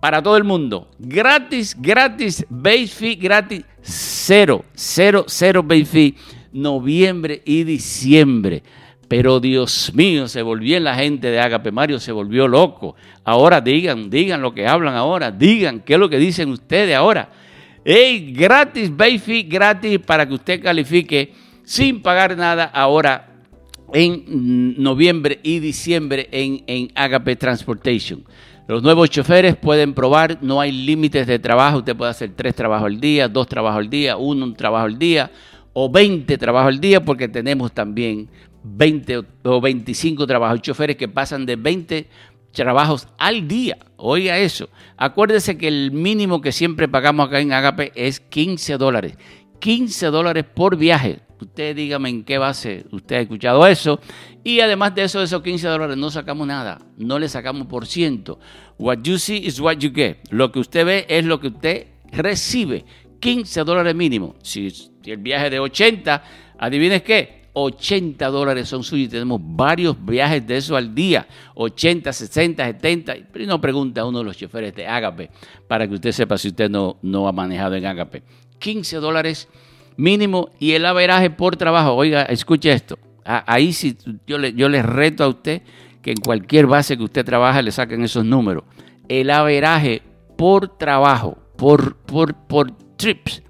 para 0.00 0.22
todo 0.22 0.38
el 0.38 0.44
mundo. 0.44 0.90
Gratis, 0.98 1.76
gratis, 1.78 2.46
base 2.48 2.86
fee 2.86 3.16
gratis, 3.16 3.64
cero, 3.82 4.64
cero, 4.72 5.24
cero 5.28 5.62
base 5.62 5.84
fee, 5.84 6.14
noviembre 6.52 7.42
y 7.44 7.64
diciembre. 7.64 8.62
Pero 9.08 9.40
Dios 9.40 9.92
mío, 9.94 10.28
se 10.28 10.42
volvió 10.42 10.78
la 10.80 10.94
gente 10.94 11.30
de 11.30 11.40
Agape 11.40 11.72
Mario, 11.72 11.98
se 11.98 12.12
volvió 12.12 12.46
loco. 12.46 12.94
Ahora 13.24 13.60
digan, 13.60 14.10
digan 14.10 14.42
lo 14.42 14.52
que 14.52 14.66
hablan 14.66 14.94
ahora, 14.94 15.30
digan 15.30 15.80
qué 15.80 15.94
es 15.94 15.98
lo 15.98 16.10
que 16.10 16.18
dicen 16.18 16.50
ustedes 16.50 16.94
ahora. 16.94 17.30
Hey, 17.84 18.34
gratis, 18.36 18.94
baby, 18.94 19.44
gratis 19.44 19.98
para 19.98 20.28
que 20.28 20.34
usted 20.34 20.62
califique 20.62 21.32
sin 21.64 22.02
pagar 22.02 22.36
nada 22.36 22.64
ahora 22.64 23.28
en 23.94 24.74
noviembre 24.76 25.40
y 25.42 25.58
diciembre 25.58 26.28
en, 26.30 26.62
en 26.66 26.90
Agape 26.94 27.34
Transportation. 27.36 28.24
Los 28.66 28.82
nuevos 28.82 29.08
choferes 29.08 29.56
pueden 29.56 29.94
probar, 29.94 30.38
no 30.42 30.60
hay 30.60 30.70
límites 30.70 31.26
de 31.26 31.38
trabajo, 31.38 31.78
usted 31.78 31.96
puede 31.96 32.10
hacer 32.10 32.32
tres 32.36 32.54
trabajos 32.54 32.84
al 32.84 33.00
día, 33.00 33.26
dos 33.26 33.46
trabajos 33.46 33.78
al 33.78 33.88
día, 33.88 34.18
uno 34.18 34.44
un 34.44 34.54
trabajo 34.54 34.84
al 34.84 34.98
día 34.98 35.30
o 35.80 35.88
20 35.88 36.36
trabajos 36.38 36.70
al 36.74 36.80
día 36.80 37.04
porque 37.04 37.28
tenemos 37.28 37.70
también 37.70 38.28
20 38.64 39.22
o 39.44 39.60
25 39.60 40.26
trabajos, 40.26 40.60
choferes 40.60 40.96
que 40.96 41.06
pasan 41.06 41.46
de 41.46 41.54
20 41.54 42.08
trabajos 42.50 43.06
al 43.16 43.46
día. 43.46 43.78
Oiga 43.96 44.38
eso. 44.38 44.70
Acuérdese 44.96 45.56
que 45.56 45.68
el 45.68 45.92
mínimo 45.92 46.40
que 46.40 46.50
siempre 46.50 46.88
pagamos 46.88 47.28
acá 47.28 47.38
en 47.38 47.52
Agape 47.52 47.92
es 47.94 48.18
15 48.18 48.76
dólares. 48.76 49.16
15 49.60 50.06
dólares 50.06 50.44
por 50.52 50.76
viaje. 50.76 51.20
Usted 51.40 51.76
dígame 51.76 52.08
en 52.08 52.24
qué 52.24 52.38
base 52.38 52.84
usted 52.90 53.14
ha 53.14 53.20
escuchado 53.20 53.64
eso. 53.64 54.00
Y 54.42 54.58
además 54.58 54.96
de 54.96 55.04
eso, 55.04 55.20
de 55.20 55.26
esos 55.26 55.42
15 55.42 55.68
dólares 55.68 55.96
no 55.96 56.10
sacamos 56.10 56.44
nada. 56.48 56.80
No 56.96 57.20
le 57.20 57.28
sacamos 57.28 57.68
por 57.68 57.86
ciento. 57.86 58.40
What 58.78 59.02
you 59.04 59.16
see 59.16 59.46
is 59.46 59.60
what 59.60 59.76
you 59.76 59.92
get. 59.94 60.16
Lo 60.30 60.50
que 60.50 60.58
usted 60.58 60.84
ve 60.84 61.06
es 61.08 61.24
lo 61.24 61.38
que 61.38 61.46
usted 61.46 61.86
recibe. 62.10 62.84
15 63.20 63.64
dólares 63.64 63.94
mínimo. 63.94 64.36
Si, 64.42 64.72
el 65.04 65.18
viaje 65.18 65.50
de 65.50 65.58
80, 65.58 66.22
adivines 66.58 67.02
qué, 67.02 67.38
80 67.52 68.26
dólares 68.28 68.68
son 68.68 68.84
suyos 68.84 69.08
y 69.08 69.10
tenemos 69.10 69.40
varios 69.42 69.96
viajes 70.04 70.46
de 70.46 70.58
eso 70.58 70.76
al 70.76 70.94
día, 70.94 71.26
80, 71.54 72.12
60, 72.12 72.64
70. 72.64 73.14
Pero 73.32 73.46
no 73.46 73.60
pregunta 73.60 74.02
a 74.02 74.06
uno 74.06 74.18
de 74.18 74.24
los 74.24 74.36
choferes 74.36 74.74
de 74.74 74.86
Agape 74.86 75.30
para 75.66 75.88
que 75.88 75.94
usted 75.94 76.12
sepa 76.12 76.38
si 76.38 76.48
usted 76.48 76.70
no, 76.70 76.98
no 77.02 77.26
ha 77.26 77.32
manejado 77.32 77.74
en 77.74 77.86
Agape. 77.86 78.22
15 78.58 78.96
dólares 78.98 79.48
mínimo 79.96 80.50
y 80.58 80.72
el 80.72 80.86
averaje 80.86 81.30
por 81.30 81.56
trabajo. 81.56 81.94
Oiga, 81.94 82.22
escuche 82.22 82.72
esto. 82.72 82.98
Ahí 83.24 83.72
sí 83.72 83.96
yo 84.26 84.38
le, 84.38 84.54
yo 84.54 84.68
le 84.68 84.82
reto 84.82 85.24
a 85.24 85.28
usted 85.28 85.62
que 86.00 86.12
en 86.12 86.16
cualquier 86.16 86.66
base 86.66 86.96
que 86.96 87.02
usted 87.02 87.24
trabaje 87.24 87.62
le 87.62 87.72
saquen 87.72 88.02
esos 88.02 88.24
números. 88.24 88.64
El 89.08 89.30
averaje 89.30 90.02
por 90.36 90.78
trabajo, 90.78 91.36
por, 91.56 91.96
por, 91.96 92.34
por 92.34 92.72
trips, 92.98 93.42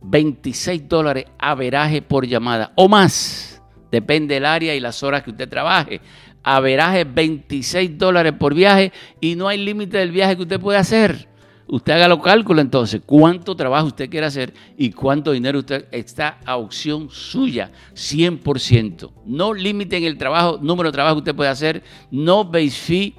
26 0.00 0.88
dólares 0.88 1.26
averaje 1.38 2.00
por 2.00 2.26
llamada 2.26 2.72
o 2.76 2.88
más. 2.88 3.60
Depende 3.90 4.34
del 4.34 4.46
área 4.46 4.74
y 4.74 4.80
las 4.80 5.02
horas 5.02 5.22
que 5.22 5.30
usted 5.30 5.48
trabaje. 5.48 6.00
Averaje 6.42 7.04
26 7.04 7.98
dólares 7.98 8.32
por 8.38 8.54
viaje 8.54 8.92
y 9.20 9.34
no 9.34 9.48
hay 9.48 9.58
límite 9.58 9.98
del 9.98 10.12
viaje 10.12 10.36
que 10.36 10.42
usted 10.42 10.60
puede 10.60 10.78
hacer. 10.78 11.28
Usted 11.66 11.92
haga 11.92 12.08
los 12.08 12.20
cálculos 12.20 12.62
entonces, 12.64 13.00
cuánto 13.06 13.54
trabajo 13.54 13.88
usted 13.88 14.10
quiere 14.10 14.26
hacer 14.26 14.52
y 14.76 14.90
cuánto 14.90 15.30
dinero 15.30 15.60
usted 15.60 15.86
está 15.92 16.40
a 16.44 16.56
opción 16.56 17.08
suya, 17.10 17.70
100%. 17.94 19.12
No 19.26 19.54
límite 19.54 19.96
en 19.96 20.04
el 20.04 20.18
trabajo, 20.18 20.58
número 20.60 20.88
de 20.88 20.94
trabajo 20.94 21.16
que 21.16 21.20
usted 21.20 21.36
puede 21.36 21.50
hacer, 21.50 21.84
no 22.10 22.44
base 22.44 22.70
fee 22.70 23.14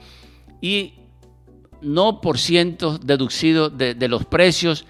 y 0.60 0.96
no 1.82 2.20
por 2.20 2.38
ciento 2.38 2.98
deducido 2.98 3.70
de, 3.70 3.94
de 3.96 4.08
los 4.10 4.26
precios 4.26 4.86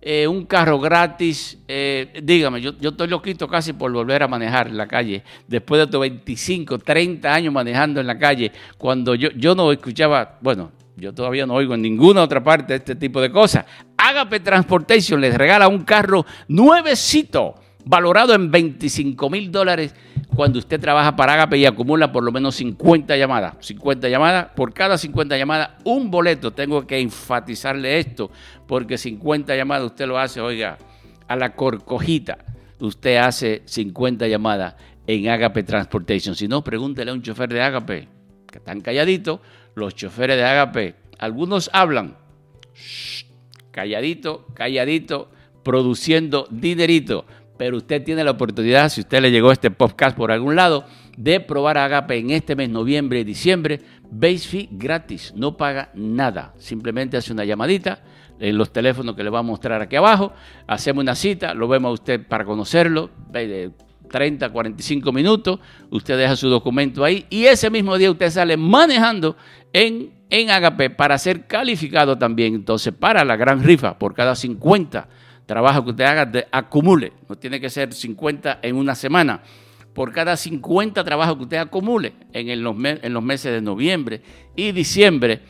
eh, 0.00 0.26
un 0.26 0.44
carro 0.46 0.78
gratis, 0.78 1.58
eh, 1.66 2.20
dígame, 2.22 2.60
yo, 2.60 2.72
yo 2.78 2.90
estoy 2.90 3.08
loquito 3.08 3.48
casi 3.48 3.72
por 3.72 3.90
volver 3.92 4.22
a 4.22 4.28
manejar 4.28 4.68
en 4.68 4.76
la 4.76 4.86
calle, 4.86 5.24
después 5.46 5.78
de 5.78 5.84
estos 5.84 6.00
25, 6.00 6.78
30 6.78 7.32
años 7.32 7.52
manejando 7.52 8.00
en 8.00 8.06
la 8.06 8.18
calle, 8.18 8.52
cuando 8.76 9.14
yo, 9.14 9.30
yo 9.30 9.54
no 9.54 9.72
escuchaba, 9.72 10.38
bueno, 10.40 10.70
yo 10.96 11.12
todavía 11.12 11.46
no 11.46 11.54
oigo 11.54 11.74
en 11.74 11.82
ninguna 11.82 12.22
otra 12.22 12.42
parte 12.42 12.74
este 12.74 12.96
tipo 12.96 13.20
de 13.20 13.30
cosas. 13.30 13.64
Agape 13.96 14.40
Transportation 14.40 15.20
les 15.20 15.34
regala 15.34 15.68
un 15.68 15.84
carro 15.84 16.26
nuevecito 16.48 17.54
valorado 17.84 18.34
en 18.34 18.50
25 18.50 19.30
mil 19.30 19.50
dólares 19.50 19.94
cuando 20.38 20.60
usted 20.60 20.78
trabaja 20.78 21.16
para 21.16 21.32
Agape 21.32 21.58
y 21.58 21.66
acumula 21.66 22.12
por 22.12 22.22
lo 22.22 22.30
menos 22.30 22.54
50 22.54 23.16
llamadas. 23.16 23.56
50 23.58 24.08
llamadas, 24.08 24.46
por 24.54 24.72
cada 24.72 24.96
50 24.96 25.36
llamadas, 25.36 25.70
un 25.82 26.12
boleto. 26.12 26.52
Tengo 26.52 26.86
que 26.86 27.00
enfatizarle 27.00 27.98
esto, 27.98 28.30
porque 28.68 28.96
50 28.98 29.56
llamadas 29.56 29.86
usted 29.86 30.06
lo 30.06 30.16
hace, 30.16 30.40
oiga, 30.40 30.78
a 31.26 31.34
la 31.34 31.56
corcojita. 31.56 32.38
Usted 32.78 33.16
hace 33.16 33.62
50 33.64 34.28
llamadas 34.28 34.76
en 35.08 35.28
Agape 35.28 35.64
Transportation. 35.64 36.36
Si 36.36 36.46
no, 36.46 36.62
pregúntele 36.62 37.10
a 37.10 37.14
un 37.14 37.22
chofer 37.22 37.52
de 37.52 37.60
Agape, 37.60 38.06
que 38.46 38.58
están 38.58 38.80
calladitos. 38.80 39.40
Los 39.74 39.96
choferes 39.96 40.36
de 40.36 40.44
Agape, 40.44 40.94
algunos 41.18 41.68
hablan, 41.72 42.16
calladito, 43.72 44.46
calladito, 44.54 45.32
produciendo 45.64 46.46
dinerito 46.48 47.26
pero 47.58 47.76
usted 47.76 48.02
tiene 48.04 48.24
la 48.24 48.30
oportunidad, 48.30 48.88
si 48.88 49.00
usted 49.00 49.20
le 49.20 49.30
llegó 49.30 49.52
este 49.52 49.70
podcast 49.70 50.16
por 50.16 50.30
algún 50.30 50.56
lado, 50.56 50.84
de 51.16 51.40
probar 51.40 51.76
Agape 51.76 52.16
en 52.16 52.30
este 52.30 52.54
mes, 52.54 52.70
noviembre 52.70 53.20
y 53.20 53.24
diciembre, 53.24 53.80
base 54.10 54.38
fee 54.38 54.68
gratis, 54.70 55.34
no 55.36 55.56
paga 55.56 55.90
nada, 55.94 56.54
simplemente 56.58 57.16
hace 57.16 57.32
una 57.32 57.44
llamadita 57.44 58.00
en 58.38 58.56
los 58.56 58.72
teléfonos 58.72 59.16
que 59.16 59.24
le 59.24 59.30
va 59.30 59.40
a 59.40 59.42
mostrar 59.42 59.82
aquí 59.82 59.96
abajo, 59.96 60.32
hacemos 60.68 61.02
una 61.02 61.16
cita, 61.16 61.54
lo 61.54 61.66
vemos 61.66 61.90
a 61.90 61.92
usted 61.94 62.24
para 62.24 62.44
conocerlo, 62.44 63.10
30, 64.08 64.50
45 64.50 65.12
minutos, 65.12 65.58
usted 65.90 66.16
deja 66.16 66.36
su 66.36 66.48
documento 66.48 67.04
ahí 67.04 67.26
y 67.28 67.46
ese 67.46 67.68
mismo 67.68 67.98
día 67.98 68.12
usted 68.12 68.30
sale 68.30 68.56
manejando 68.56 69.36
en, 69.72 70.12
en 70.30 70.50
Agape 70.50 70.90
para 70.90 71.18
ser 71.18 71.48
calificado 71.48 72.16
también, 72.16 72.54
entonces 72.54 72.94
para 72.94 73.24
la 73.24 73.36
gran 73.36 73.64
rifa 73.64 73.98
por 73.98 74.14
cada 74.14 74.36
50 74.36 75.08
trabajo 75.48 75.82
que 75.82 75.90
usted 75.90 76.04
haga, 76.04 76.30
acumule. 76.52 77.14
No 77.26 77.34
tiene 77.36 77.58
que 77.58 77.70
ser 77.70 77.94
50 77.94 78.60
en 78.62 78.76
una 78.76 78.94
semana. 78.94 79.40
Por 79.94 80.12
cada 80.12 80.36
50 80.36 81.02
trabajos 81.02 81.36
que 81.38 81.42
usted 81.44 81.56
acumule 81.56 82.12
en, 82.32 82.62
los, 82.62 82.76
meses 82.76 83.52
de 83.52 83.62
noviembre 83.62 84.20
y 84.54 84.72
diciembre, 84.72 85.40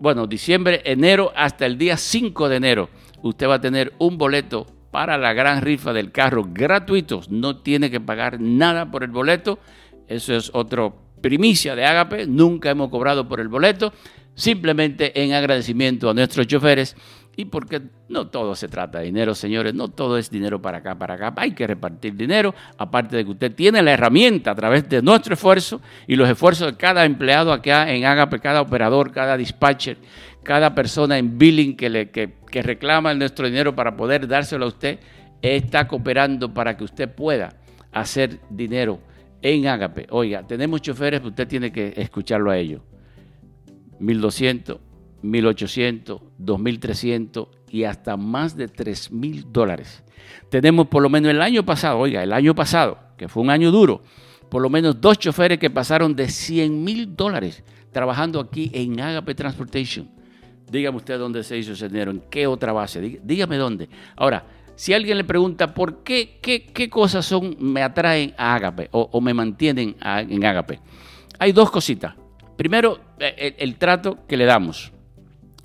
bueno, 0.00 0.26
diciembre, 0.26 0.80
enero 0.86 1.32
hasta 1.36 1.66
el 1.66 1.76
día 1.76 1.98
5 1.98 2.48
de 2.48 2.56
enero, 2.56 2.88
usted 3.22 3.46
va 3.46 3.56
a 3.56 3.60
tener 3.60 3.92
un 3.98 4.16
boleto 4.16 4.66
para 4.90 5.18
la 5.18 5.34
gran 5.34 5.60
rifa 5.60 5.92
del 5.92 6.12
carro 6.12 6.46
gratuito. 6.50 7.20
No 7.28 7.58
tiene 7.58 7.90
que 7.90 8.00
pagar 8.00 8.40
nada 8.40 8.90
por 8.90 9.04
el 9.04 9.10
boleto. 9.10 9.58
Eso 10.08 10.34
es 10.34 10.50
otro 10.54 10.96
primicia 11.20 11.76
de 11.76 11.84
Ágape. 11.84 12.26
Nunca 12.26 12.70
hemos 12.70 12.88
cobrado 12.88 13.28
por 13.28 13.40
el 13.40 13.48
boleto. 13.48 13.92
Simplemente 14.34 15.22
en 15.22 15.34
agradecimiento 15.34 16.08
a 16.08 16.14
nuestros 16.14 16.46
choferes 16.46 16.96
y 17.36 17.44
porque 17.44 17.82
no 18.08 18.28
todo 18.28 18.54
se 18.56 18.66
trata 18.66 19.00
de 19.00 19.04
dinero, 19.04 19.34
señores, 19.34 19.74
no 19.74 19.88
todo 19.88 20.16
es 20.16 20.30
dinero 20.30 20.62
para 20.62 20.78
acá, 20.78 20.98
para 20.98 21.14
acá. 21.14 21.34
Hay 21.36 21.52
que 21.52 21.66
repartir 21.66 22.16
dinero, 22.16 22.54
aparte 22.78 23.14
de 23.16 23.24
que 23.24 23.30
usted 23.30 23.54
tiene 23.54 23.82
la 23.82 23.92
herramienta 23.92 24.52
a 24.52 24.54
través 24.54 24.88
de 24.88 25.02
nuestro 25.02 25.34
esfuerzo 25.34 25.82
y 26.06 26.16
los 26.16 26.28
esfuerzos 26.30 26.72
de 26.72 26.76
cada 26.78 27.04
empleado 27.04 27.52
acá 27.52 27.92
en 27.92 28.06
Agape, 28.06 28.40
cada 28.40 28.62
operador, 28.62 29.12
cada 29.12 29.36
dispatcher, 29.36 29.98
cada 30.42 30.74
persona 30.74 31.18
en 31.18 31.36
billing 31.36 31.76
que, 31.76 32.32
reclama 32.62 33.12
nuestro 33.12 33.46
dinero 33.46 33.76
para 33.76 33.94
poder 33.96 34.26
dárselo 34.26 34.64
a 34.64 34.68
usted, 34.68 34.98
está 35.42 35.86
cooperando 35.86 36.54
para 36.54 36.74
que 36.74 36.84
usted 36.84 37.14
pueda 37.14 37.54
hacer 37.92 38.40
dinero 38.48 38.98
en 39.42 39.66
Agape. 39.66 40.06
Oiga, 40.08 40.46
tenemos 40.46 40.80
choferes, 40.80 41.22
usted 41.22 41.46
tiene 41.46 41.70
que 41.70 41.92
escucharlo 41.96 42.50
a 42.50 42.56
ellos. 42.56 42.80
1200, 43.98 44.78
1.800, 45.26 46.20
2.300 46.40 47.48
y 47.70 47.84
hasta 47.84 48.16
más 48.16 48.56
de 48.56 48.68
3.000 48.68 49.44
dólares. 49.46 50.02
Tenemos 50.48 50.86
por 50.88 51.02
lo 51.02 51.08
menos 51.08 51.30
el 51.30 51.42
año 51.42 51.64
pasado, 51.64 51.98
oiga, 51.98 52.22
el 52.22 52.32
año 52.32 52.54
pasado, 52.54 52.98
que 53.16 53.28
fue 53.28 53.42
un 53.42 53.50
año 53.50 53.70
duro, 53.70 54.02
por 54.48 54.62
lo 54.62 54.70
menos 54.70 55.00
dos 55.00 55.18
choferes 55.18 55.58
que 55.58 55.70
pasaron 55.70 56.14
de 56.14 56.28
100 56.28 56.84
mil 56.84 57.16
dólares 57.16 57.62
trabajando 57.92 58.40
aquí 58.40 58.70
en 58.72 59.00
Agape 59.00 59.34
Transportation. 59.34 60.08
Dígame 60.70 60.96
usted 60.96 61.18
dónde 61.18 61.42
se 61.42 61.56
hizo 61.56 61.72
ese 61.72 61.88
dinero, 61.88 62.10
en 62.10 62.22
qué 62.30 62.46
otra 62.46 62.72
base, 62.72 63.20
dígame 63.22 63.56
dónde. 63.56 63.88
Ahora, 64.16 64.44
si 64.74 64.92
alguien 64.92 65.16
le 65.16 65.24
pregunta 65.24 65.72
por 65.72 66.02
qué, 66.02 66.38
qué, 66.42 66.90
cosas 66.90 67.24
son, 67.24 67.56
me 67.58 67.82
atraen 67.82 68.34
a 68.36 68.54
Agape 68.54 68.88
o, 68.92 69.20
me 69.20 69.32
mantienen 69.32 69.96
en 70.02 70.44
Agape, 70.44 70.80
hay 71.38 71.52
dos 71.52 71.70
cositas. 71.70 72.14
Primero, 72.56 72.98
eh, 73.18 73.54
el 73.58 73.76
trato 73.76 74.26
que 74.26 74.36
le 74.36 74.44
damos 74.44 74.92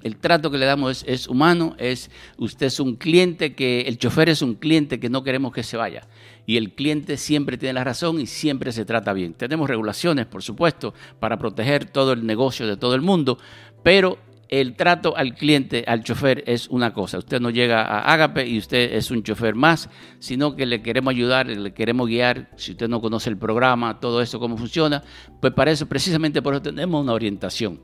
el 0.03 0.17
trato 0.17 0.51
que 0.51 0.57
le 0.57 0.65
damos 0.65 1.03
es, 1.07 1.27
humano, 1.27 1.75
es 1.77 2.09
usted 2.37 2.67
es 2.67 2.79
un 2.79 2.95
cliente 2.95 3.53
que, 3.53 3.81
el 3.81 3.97
chofer 3.97 4.29
es 4.29 4.41
un 4.41 4.55
cliente 4.55 4.99
que 4.99 5.09
no 5.09 5.23
queremos 5.23 5.53
que 5.53 5.63
se 5.63 5.77
vaya. 5.77 6.07
Y 6.45 6.57
el 6.57 6.73
cliente 6.73 7.17
siempre 7.17 7.57
tiene 7.57 7.73
la 7.73 7.83
razón 7.83 8.19
y 8.19 8.25
siempre 8.25 8.71
se 8.71 8.85
trata 8.85 9.13
bien. 9.13 9.33
Tenemos 9.33 9.69
regulaciones, 9.69 10.25
por 10.25 10.43
supuesto, 10.43 10.93
para 11.19 11.37
proteger 11.37 11.85
todo 11.85 12.13
el 12.13 12.25
negocio 12.25 12.67
de 12.67 12.77
todo 12.77 12.95
el 12.95 13.01
mundo, 13.01 13.37
pero 13.83 14.17
el 14.51 14.75
trato 14.75 15.15
al 15.15 15.33
cliente, 15.33 15.85
al 15.87 16.03
chofer, 16.03 16.43
es 16.45 16.67
una 16.67 16.93
cosa. 16.93 17.17
Usted 17.19 17.39
no 17.39 17.49
llega 17.49 17.83
a 17.83 18.13
Ágape 18.13 18.45
y 18.45 18.57
usted 18.57 18.95
es 18.95 19.09
un 19.09 19.23
chofer 19.23 19.55
más, 19.55 19.89
sino 20.19 20.57
que 20.57 20.65
le 20.65 20.81
queremos 20.81 21.11
ayudar, 21.11 21.47
le 21.47 21.73
queremos 21.73 22.07
guiar. 22.07 22.51
Si 22.57 22.71
usted 22.71 22.89
no 22.89 22.99
conoce 22.99 23.29
el 23.29 23.37
programa, 23.37 24.01
todo 24.01 24.21
esto, 24.21 24.41
cómo 24.41 24.57
funciona, 24.57 25.03
pues 25.39 25.53
para 25.53 25.71
eso, 25.71 25.87
precisamente 25.87 26.41
por 26.41 26.53
eso 26.53 26.61
tenemos 26.61 27.01
una 27.01 27.13
orientación, 27.13 27.79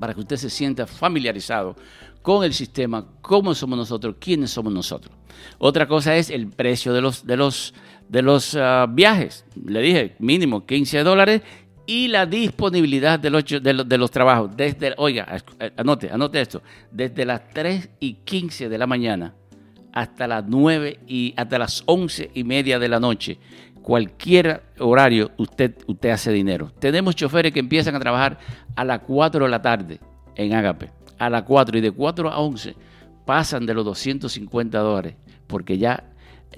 para 0.00 0.14
que 0.14 0.20
usted 0.20 0.36
se 0.36 0.50
sienta 0.50 0.86
familiarizado 0.86 1.76
con 2.22 2.42
el 2.42 2.52
sistema, 2.52 3.06
cómo 3.20 3.54
somos 3.54 3.78
nosotros, 3.78 4.16
quiénes 4.18 4.50
somos 4.50 4.72
nosotros. 4.72 5.14
Otra 5.58 5.86
cosa 5.86 6.16
es 6.16 6.30
el 6.30 6.48
precio 6.48 6.92
de 6.92 7.00
los, 7.00 7.26
de 7.26 7.36
los, 7.36 7.74
de 8.08 8.22
los 8.22 8.56
ah, 8.56 8.86
viajes. 8.90 9.44
Le 9.64 9.80
dije, 9.80 10.16
mínimo 10.18 10.66
15 10.66 11.02
dólares 11.02 11.42
y 11.86 12.08
la 12.08 12.26
disponibilidad 12.26 13.18
de 13.18 13.30
los, 13.30 13.44
de 13.44 13.98
los, 13.98 14.10
trabajos. 14.10 14.56
Desde, 14.56 14.94
oiga, 14.96 15.42
anote, 15.76 16.10
anote 16.10 16.40
esto, 16.40 16.62
desde 16.90 17.24
las 17.24 17.48
3 17.50 17.90
y 18.00 18.14
15 18.14 18.68
de 18.68 18.78
la 18.78 18.86
mañana 18.86 19.34
hasta 19.92 20.26
las 20.26 20.44
9 20.46 21.00
y 21.06 21.34
hasta 21.36 21.58
las 21.58 21.82
11 21.86 22.30
y 22.34 22.44
media 22.44 22.78
de 22.78 22.88
la 22.88 23.00
noche. 23.00 23.38
Cualquier 23.82 24.62
horario 24.78 25.30
usted, 25.36 25.74
usted 25.86 26.10
hace 26.10 26.32
dinero. 26.32 26.70
Tenemos 26.78 27.16
choferes 27.16 27.52
que 27.52 27.60
empiezan 27.60 27.94
a 27.94 28.00
trabajar 28.00 28.38
a 28.76 28.84
las 28.84 29.00
4 29.00 29.44
de 29.44 29.50
la 29.50 29.62
tarde 29.62 30.00
en 30.36 30.54
Agape, 30.54 30.90
a 31.18 31.30
las 31.30 31.42
4 31.42 31.78
y 31.78 31.80
de 31.80 31.90
4 31.90 32.30
a 32.30 32.38
11 32.38 32.74
pasan 33.24 33.64
de 33.64 33.74
los 33.74 33.84
250 33.84 34.78
dólares 34.78 35.14
porque 35.46 35.78
ya 35.78 36.04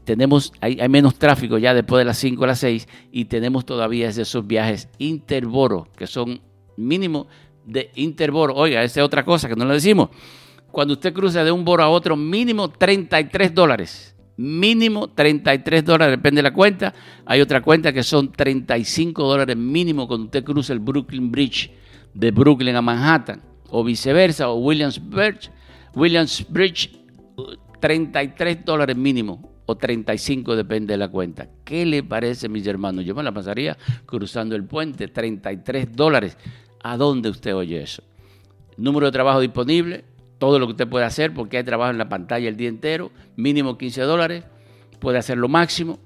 tenemos, 0.04 0.52
hay, 0.60 0.76
menos 0.88 1.18
tráfico 1.18 1.58
ya 1.58 1.74
después 1.74 2.00
de 2.00 2.04
las 2.04 2.18
5 2.18 2.44
a 2.44 2.46
las 2.46 2.58
6 2.60 2.88
y 3.10 3.26
tenemos 3.26 3.64
todavía 3.64 4.08
esos 4.08 4.46
viajes 4.46 4.88
interboro, 4.98 5.88
que 5.96 6.06
son 6.06 6.40
mínimo 6.76 7.26
de 7.64 7.90
interboro. 7.94 8.54
Oiga, 8.54 8.82
esa 8.82 9.00
es 9.00 9.04
otra 9.06 9.24
cosa 9.24 9.48
que 9.48 9.56
no 9.56 9.64
le 9.64 9.74
decimos. 9.74 10.10
Cuando 10.70 10.94
usted 10.94 11.12
cruza 11.12 11.44
de 11.44 11.52
un 11.52 11.64
boro 11.64 11.82
a 11.82 11.88
otro, 11.88 12.16
mínimo 12.16 12.70
33 12.70 13.54
dólares. 13.54 14.16
Mínimo 14.36 15.08
33 15.08 15.84
dólares, 15.84 16.16
depende 16.16 16.38
de 16.38 16.42
la 16.42 16.54
cuenta. 16.54 16.94
Hay 17.26 17.40
otra 17.40 17.60
cuenta 17.60 17.92
que 17.92 18.02
son 18.02 18.32
35 18.32 19.22
dólares 19.22 19.56
mínimo 19.56 20.08
cuando 20.08 20.26
usted 20.26 20.42
cruza 20.42 20.72
el 20.72 20.78
Brooklyn 20.78 21.30
Bridge 21.30 21.70
de 22.14 22.30
Brooklyn 22.30 22.76
a 22.76 22.82
Manhattan 22.82 23.42
o 23.70 23.82
viceversa, 23.84 24.50
o 24.50 24.56
Williams 24.56 25.00
Bridge, 25.02 25.50
Williams 25.94 26.44
Bridge 26.48 26.90
33 27.80 28.64
dólares 28.64 28.96
mínimo 28.96 29.50
o 29.66 29.76
35 29.76 30.56
depende 30.56 30.94
de 30.94 30.98
la 30.98 31.08
cuenta. 31.08 31.48
¿Qué 31.64 31.86
le 31.86 32.02
parece, 32.02 32.48
mis 32.48 32.66
hermanos? 32.66 33.04
Yo 33.04 33.14
me 33.14 33.22
la 33.22 33.32
pasaría 33.32 33.76
cruzando 34.06 34.54
el 34.56 34.64
puente, 34.64 35.08
33 35.08 35.94
dólares. 35.94 36.36
¿A 36.82 36.96
dónde 36.96 37.30
usted 37.30 37.54
oye 37.54 37.82
eso? 37.82 38.02
Número 38.76 39.06
de 39.06 39.12
trabajo 39.12 39.40
disponible, 39.40 40.04
todo 40.42 40.58
lo 40.58 40.66
que 40.66 40.72
usted 40.72 40.88
puede 40.88 41.04
hacer, 41.04 41.32
porque 41.32 41.58
hay 41.58 41.62
trabajo 41.62 41.92
en 41.92 41.98
la 41.98 42.08
pantalla 42.08 42.48
el 42.48 42.56
día 42.56 42.68
entero, 42.68 43.12
mínimo 43.36 43.78
15 43.78 44.00
dólares, 44.02 44.42
puede 44.98 45.16
hacer 45.16 45.38
lo 45.38 45.48
máximo. 45.48 46.00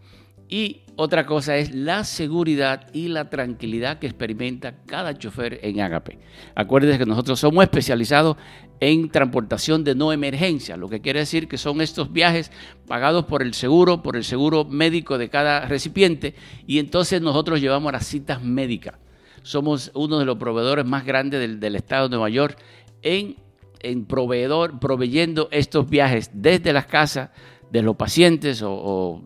Y 0.47 0.83
otra 0.97 1.25
cosa 1.25 1.57
es 1.57 1.75
la 1.75 2.05
seguridad 2.05 2.87
y 2.93 3.09
la 3.09 3.31
tranquilidad 3.31 3.99
que 3.99 4.07
experimenta 4.07 4.75
cada 4.85 5.17
chofer 5.17 5.61
en 5.63 5.81
Agape. 5.81 6.19
Acuérdense 6.55 6.99
que 6.99 7.07
nosotros 7.07 7.41
somos 7.41 7.65
especializados 7.65 8.37
en 8.79 9.09
transportación 9.09 9.85
de 9.85 9.95
no 9.95 10.13
emergencia, 10.13 10.77
lo 10.77 10.91
que 10.91 11.01
quiere 11.01 11.21
decir 11.21 11.49
que 11.49 11.57
son 11.57 11.81
estos 11.81 12.13
viajes 12.13 12.53
pagados 12.87 13.25
por 13.25 13.41
el 13.41 13.55
seguro, 13.55 14.03
por 14.03 14.17
el 14.17 14.25
seguro 14.25 14.67
médico 14.67 15.17
de 15.17 15.31
cada 15.31 15.63
recipiente, 15.63 16.35
y 16.67 16.79
entonces 16.79 17.23
nosotros 17.23 17.59
llevamos 17.63 17.91
las 17.91 18.07
citas 18.07 18.43
médicas. 18.43 18.97
Somos 19.43 19.93
uno 19.95 20.19
de 20.19 20.27
los 20.27 20.37
proveedores 20.37 20.85
más 20.85 21.07
grandes 21.07 21.59
del, 21.59 21.75
estado 21.75 22.11
de 22.11 22.17
Nueva 22.17 22.29
York 22.29 22.59
en, 23.01 23.46
en 23.81 24.07
proveedor, 24.07 24.79
proveyendo 24.79 25.49
estos 25.51 25.89
viajes 25.89 26.31
desde 26.33 26.73
las 26.73 26.87
casas 26.87 27.31
de 27.71 27.83
los 27.83 27.97
pacientes 27.97 28.63
o, 28.63 28.73
o, 28.73 29.23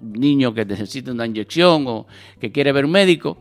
un 0.00 0.12
niño 0.12 0.54
que 0.54 0.64
necesita 0.64 1.12
una 1.12 1.26
inyección 1.26 1.84
o 1.86 2.06
que 2.38 2.52
quiere 2.52 2.72
ver 2.72 2.84
un 2.84 2.92
médico 2.92 3.38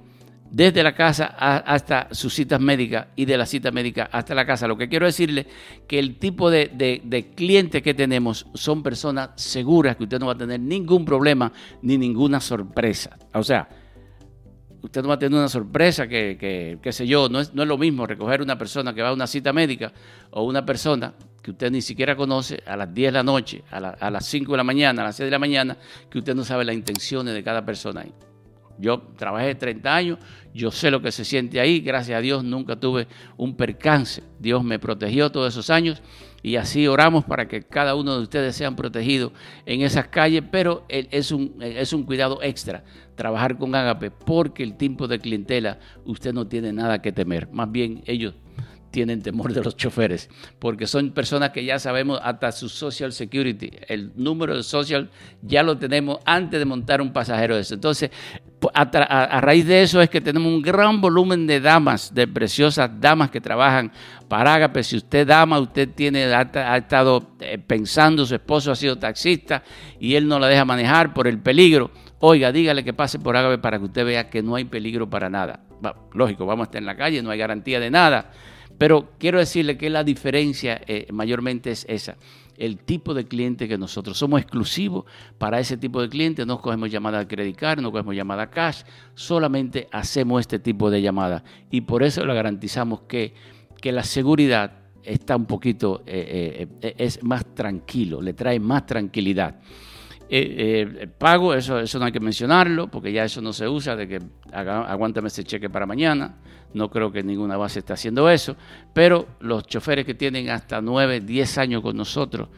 desde 0.52 0.82
la 0.82 0.95
casa 0.95 1.26
hasta 1.26 2.08
sus 2.12 2.34
citas 2.34 2.60
médicas 2.60 3.08
y 3.15 3.26
de 3.26 3.38
la 3.38 3.45
cita 3.45 3.72
médica 3.72 4.10
hasta 4.12 4.34
la 4.34 4.45
casa. 4.45 4.67
Lo 4.67 4.78
que 4.78 4.89
quiero 4.89 5.06
decirle 5.06 5.45
que 5.88 6.00
el 6.00 6.17
tipo 6.17 6.50
de, 6.50 6.72
de, 7.04 7.32
clientes 7.36 7.82
que 7.82 7.93
tenemos 7.93 8.48
son 8.54 8.82
personas 8.82 9.30
seguras 9.36 9.95
que 9.95 10.04
usted 10.04 10.19
no 10.19 10.28
va 10.28 10.34
a 10.34 10.38
tener 10.38 10.60
ningún 10.60 11.06
problema 11.06 11.52
ni 11.82 11.98
ninguna 11.98 12.39
sorpresa. 12.39 13.17
O 13.34 13.43
sea, 13.43 13.69
usted 14.82 15.02
no 15.02 15.10
va 15.10 15.15
a 15.15 15.20
tener 15.20 15.38
una 15.38 15.50
sorpresa 15.50 16.08
que, 16.08 16.80
qué 16.82 16.92
sé 16.92 17.08
yo, 17.08 17.30
no 17.30 17.39
es, 17.39 17.54
no 17.54 17.63
es 17.63 17.68
lo 17.68 17.78
mismo 17.78 18.06
recoger 18.06 18.42
una 18.42 18.58
persona 18.58 18.94
que 18.94 19.02
va 19.02 19.10
a 19.10 19.13
una 19.13 19.28
cita 19.28 19.54
médica 19.54 19.92
o 20.32 20.44
una 20.44 20.65
persona 20.65 21.13
que 21.42 21.52
usted 21.52 21.72
ni 21.72 21.82
siquiera 21.82 22.15
conoce 22.15 22.62
a 22.65 22.76
las 22.76 22.94
10 22.94 23.08
de 23.08 23.12
la 23.12 23.24
noche, 23.24 23.63
a, 23.72 23.78
a 23.78 24.12
las 24.12 24.26
5 24.26 24.52
de 24.52 24.58
la 24.58 24.63
mañana, 24.63 25.02
a 25.02 25.06
las 25.06 25.15
6 25.15 25.28
de 25.28 25.32
la 25.32 25.39
mañana, 25.39 25.78
que 26.10 26.20
usted 26.20 26.36
no 26.36 26.44
sabe 26.44 26.65
las 26.65 26.76
intenciones 26.76 27.34
de 27.34 27.44
cada 27.44 27.65
persona 27.65 28.02
ahí. 28.02 28.13
Yo 28.80 29.02
trabajé 29.18 29.56
30 29.56 29.96
años, 29.96 30.20
yo 30.54 30.72
sé 30.72 30.89
lo 30.89 31.02
que 31.02 31.12
se 31.12 31.26
siente 31.26 31.60
ahí, 31.60 31.82
gracias 31.82 32.18
a 32.18 32.22
Dios 32.22 32.44
nunca 32.44 32.78
tuve 32.78 33.08
un 33.38 33.56
percance. 33.56 34.24
Dios 34.39 34.63
me 34.63 34.80
protegió 34.80 35.32
todos 35.32 35.54
esos 35.54 35.70
años 35.70 36.02
y 36.42 36.56
así 36.56 36.88
oramos 36.88 37.26
para 37.26 37.48
que 37.48 37.63
cada 37.63 37.96
uno 37.96 38.15
de 38.15 38.24
ustedes 38.24 38.56
sean 38.56 38.76
protegidos 38.76 39.34
en 39.65 39.82
esas 39.82 40.08
calles, 40.08 40.44
pero 40.50 40.86
es 40.88 41.32
un, 41.32 41.58
es 41.62 41.92
un 41.92 42.04
cuidado 42.04 42.39
extra 42.42 42.84
trabajar 43.15 43.58
con 43.58 43.76
Agape 43.76 44.12
porque 44.12 44.63
el 44.63 44.78
tipo 44.78 45.08
de 45.08 45.20
clientela 45.20 45.80
usted 46.06 46.34
no 46.34 46.48
tiene 46.48 46.72
nada 46.72 47.02
que 47.02 47.12
temer, 47.12 47.50
más 47.52 47.70
bien 47.70 48.02
ellos 48.06 48.34
tienen 48.91 49.21
temor 49.21 49.54
de 49.54 49.63
los 49.63 49.75
choferes, 49.75 50.30
porque 50.58 50.88
son 50.88 51.12
personas 51.12 51.52
que 51.52 51.63
ya 51.63 51.80
sabemos 51.80 52.19
hasta 52.23 52.52
su 52.52 52.69
social 52.69 53.13
security, 53.13 53.71
el 53.88 54.12
número 54.15 54.56
de 54.56 54.63
social 54.63 55.10
ya 55.41 55.63
lo 55.63 55.78
tenemos 55.78 56.19
antes 56.25 56.60
de 56.60 56.65
montar 56.65 57.02
un 57.02 57.13
pasajero 57.13 57.56
de 57.56 57.62
eso. 57.62 57.75
Entonces, 57.75 58.10
a, 58.73 59.41
raíz 59.41 59.65
de 59.65 59.84
eso 59.84 60.02
es 60.02 60.10
que 60.10 60.21
tenemos 60.21 60.52
un 60.52 60.62
gran 60.62 60.99
volumen 60.99 61.47
de 61.47 61.62
damas, 61.62 62.13
de 62.13 62.28
preciosas 62.28 62.89
damas 62.99 63.30
que 63.30 63.39
trabajan 63.39 63.91
para 64.28 64.56
Agape. 64.56 64.84
Si 64.84 64.97
usted 64.97 65.25
dama, 65.25 65.60
usted 65.60 65.89
tiene, 65.89 66.25
ha, 66.34 66.78
estado 66.78 67.32
eh, 67.39 67.58
pensando, 67.58 68.25
su 68.25 68.36
esposo 68.36 68.71
ha 68.71 68.75
sido 68.75 68.97
taxista 68.97 69.63
y 69.99 70.15
él 70.15 70.28
no 70.28 70.39
la 70.39 70.47
deja 70.47 70.65
manejar 70.65 71.13
por 71.13 71.28
el 71.28 71.39
peligro. 71.39 71.91
Oiga, 72.19 72.52
dígale 72.52 72.84
que 72.84 72.93
pase 72.93 73.19
por 73.19 73.38
Agape 73.38 73.60
para 73.60 73.80
que 73.80 73.86
usted 73.86 74.06
vea 74.06 74.30
que 74.30 74.43
no 74.43 74.56
hay 74.56 74.65
peligro 74.65 75.10
para 75.10 75.30
nada. 75.30 75.62
lógico, 76.13 76.45
vamos 76.45 76.65
a 76.65 76.67
estar 76.67 76.80
en 76.80 76.86
la 76.86 76.97
calle, 76.97 77.21
no 77.21 77.32
hay 77.32 77.38
garantía 77.38 77.80
de 77.80 77.89
nada 77.89 78.32
pero 78.77 79.10
quiero 79.17 79.39
decirle 79.39 79.77
que 79.77 79.89
la 79.89 80.03
diferencia 80.03 80.82
eh, 80.88 81.08
mayormente 81.12 81.71
es 81.71 81.86
esa, 81.89 82.17
el 82.58 82.77
tipo 82.77 83.13
de 83.13 83.25
cliente 83.25 83.67
que 83.67 83.77
nosotros 83.77 84.17
somos 84.17 84.41
exclusivos 84.41 85.05
para 85.38 85.60
ese 85.60 85.77
tipo 85.77 86.01
de 86.01 86.10
cliente, 86.10 86.45
no 86.45 86.62
cogemos 86.62 86.91
llamada 86.91 87.19
a 87.19 87.27
credit 87.27 87.62
no 87.77 87.91
cogemos 87.91 88.15
llamada 88.15 88.49
cash, 88.49 88.84
solamente 89.15 89.88
hacemos 89.91 90.41
este 90.41 90.60
tipo 90.60 90.89
de 90.89 91.01
llamada 91.01 91.43
y 91.71 91.82
por 91.82 92.03
eso 92.03 92.25
le 92.25 92.34
garantizamos 92.34 93.01
que, 93.01 93.34
que 93.82 93.91
la 93.91 94.03
seguridad 94.03 94.73
está 95.03 95.36
un 95.36 95.45
poquito, 95.45 96.03
eh, 96.05 96.67
eh, 96.82 96.95
es 96.97 97.23
más 97.23 97.45
tranquilo, 97.55 98.21
le 98.21 98.34
trae 98.34 98.60
más 98.60 98.86
tranquilidad. 98.86 99.60
El 100.30 101.10
pago, 101.10 101.54
eso, 101.54 101.80
eso 101.80 102.00
no 102.00 102.06
hay 102.06 102.12
que 102.12 102.20
mencionarlo, 102.20 102.88
porque 102.89 103.12
ya 103.12 103.24
eso 103.24 103.42
no 103.42 103.54
se 103.54 103.68
usa, 103.68 103.96
de 103.96 104.08
que 104.08 104.20
aguántame 104.54 105.28
ese 105.28 105.44
cheque 105.44 105.70
para 105.70 105.86
mañana. 105.86 106.38
No 106.74 106.89
creo 106.89 107.12
que 107.12 107.24
ninguna 107.24 107.58
base 107.58 107.80
esté 107.80 107.94
haciendo 107.94 108.30
eso, 108.30 108.56
pero 108.94 109.28
los 109.39 109.65
choferes 109.65 110.06
que 110.06 110.13
tienen 110.13 110.50
hasta 110.50 110.82
9, 110.82 111.22
10 111.22 111.58
años 111.58 111.82
con 111.82 111.98
nosotros 111.98 112.50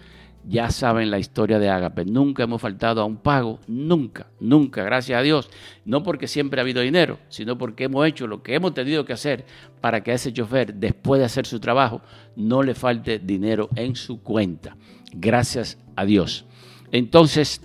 ya 0.48 0.72
saben 0.72 1.12
la 1.12 1.20
historia 1.20 1.60
de 1.60 1.70
Agape. 1.70 2.06
Nunca 2.06 2.44
hemos 2.44 2.62
faltado 2.62 3.02
a 3.02 3.06
un 3.06 3.18
pago, 3.18 3.60
nunca, 3.68 4.28
nunca, 4.40 4.84
gracias 4.84 5.20
a 5.20 5.22
Dios. 5.22 5.50
No 5.86 6.04
porque 6.04 6.28
siempre 6.28 6.60
ha 6.60 6.64
habido 6.64 6.82
dinero, 6.82 7.20
sino 7.30 7.58
porque 7.58 7.86
hemos 7.86 8.08
hecho 8.08 8.28
lo 8.28 8.42
que 8.42 8.56
hemos 8.56 8.74
tenido 8.74 9.06
que 9.06 9.14
hacer 9.14 9.46
para 9.80 10.02
que 10.02 10.12
a 10.12 10.16
ese 10.16 10.34
chofer, 10.34 10.74
después 10.76 11.20
de 11.20 11.26
hacer 11.26 11.46
su 11.46 11.60
trabajo, 11.60 12.02
no 12.36 12.64
le 12.64 12.74
falte 12.74 13.20
dinero 13.20 13.70
en 13.76 13.96
su 13.96 14.22
cuenta. 14.22 14.76
Gracias 15.14 15.78
a 15.96 16.06
Dios. 16.06 16.46
Entonces, 16.92 17.62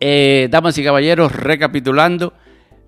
eh, 0.00 0.48
damas 0.50 0.76
y 0.78 0.84
caballeros, 0.84 1.32
recapitulando, 1.32 2.32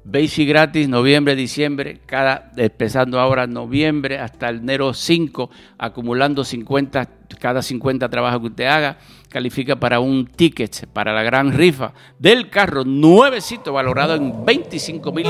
Basic 0.05 0.49
gratis, 0.49 0.89
noviembre, 0.89 1.37
diciembre, 1.37 2.01
cada, 2.07 2.51
empezando 2.57 3.21
ahora 3.21 3.47
noviembre 3.47 4.19
hasta 4.19 4.49
enero 4.49 4.95
5, 4.95 5.49
acumulando 5.79 6.45
50, 6.45 7.09
cada 7.39 7.63
50 7.63 8.09
trabajos 8.09 8.41
que 8.41 8.47
usted 8.49 8.65
haga, 8.65 8.99
califica 9.29 9.77
para 9.77 10.01
un 10.01 10.27
ticket 10.27 10.89
para 10.89 11.13
la 11.15 11.23
gran 11.23 11.53
rifa 11.53 11.93
del 12.19 12.51
carro 12.51 12.85
nuevecito 12.85 13.73
valorado 13.73 14.17
en 14.17 14.45
25 14.45 15.13
mil 15.13 15.29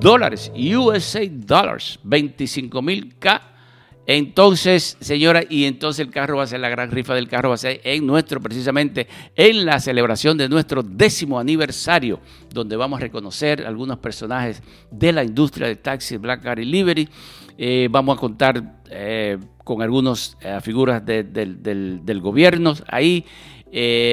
dólares, 0.00 0.50
USA 0.56 1.20
dollars, 1.30 2.00
25 2.02 2.82
mil 2.82 3.14
K 3.16 3.40
entonces, 4.06 4.96
señora, 5.00 5.42
y 5.48 5.64
entonces 5.64 6.04
el 6.04 6.12
carro 6.12 6.38
va 6.38 6.44
a 6.44 6.46
ser 6.46 6.60
la 6.60 6.68
gran 6.68 6.90
rifa 6.90 7.14
del 7.14 7.28
carro, 7.28 7.50
va 7.50 7.54
a 7.54 7.58
ser 7.58 7.80
en 7.84 8.06
nuestro, 8.06 8.40
precisamente 8.40 9.06
en 9.36 9.64
la 9.64 9.78
celebración 9.78 10.36
de 10.36 10.48
nuestro 10.48 10.82
décimo 10.82 11.38
aniversario, 11.38 12.20
donde 12.52 12.76
vamos 12.76 12.98
a 12.98 13.02
reconocer 13.02 13.66
algunos 13.66 13.98
personajes 13.98 14.62
de 14.90 15.12
la 15.12 15.22
industria 15.22 15.68
de 15.68 15.76
taxi, 15.76 16.16
Black 16.16 16.42
Car 16.42 16.58
Delivery. 16.58 17.08
Eh, 17.56 17.88
vamos 17.90 18.16
a 18.16 18.20
contar 18.20 18.80
eh, 18.90 19.38
con 19.62 19.82
algunas 19.82 20.36
figuras 20.62 21.04
del, 21.04 22.20
gobierno 22.20 22.74
ahí. 22.88 23.24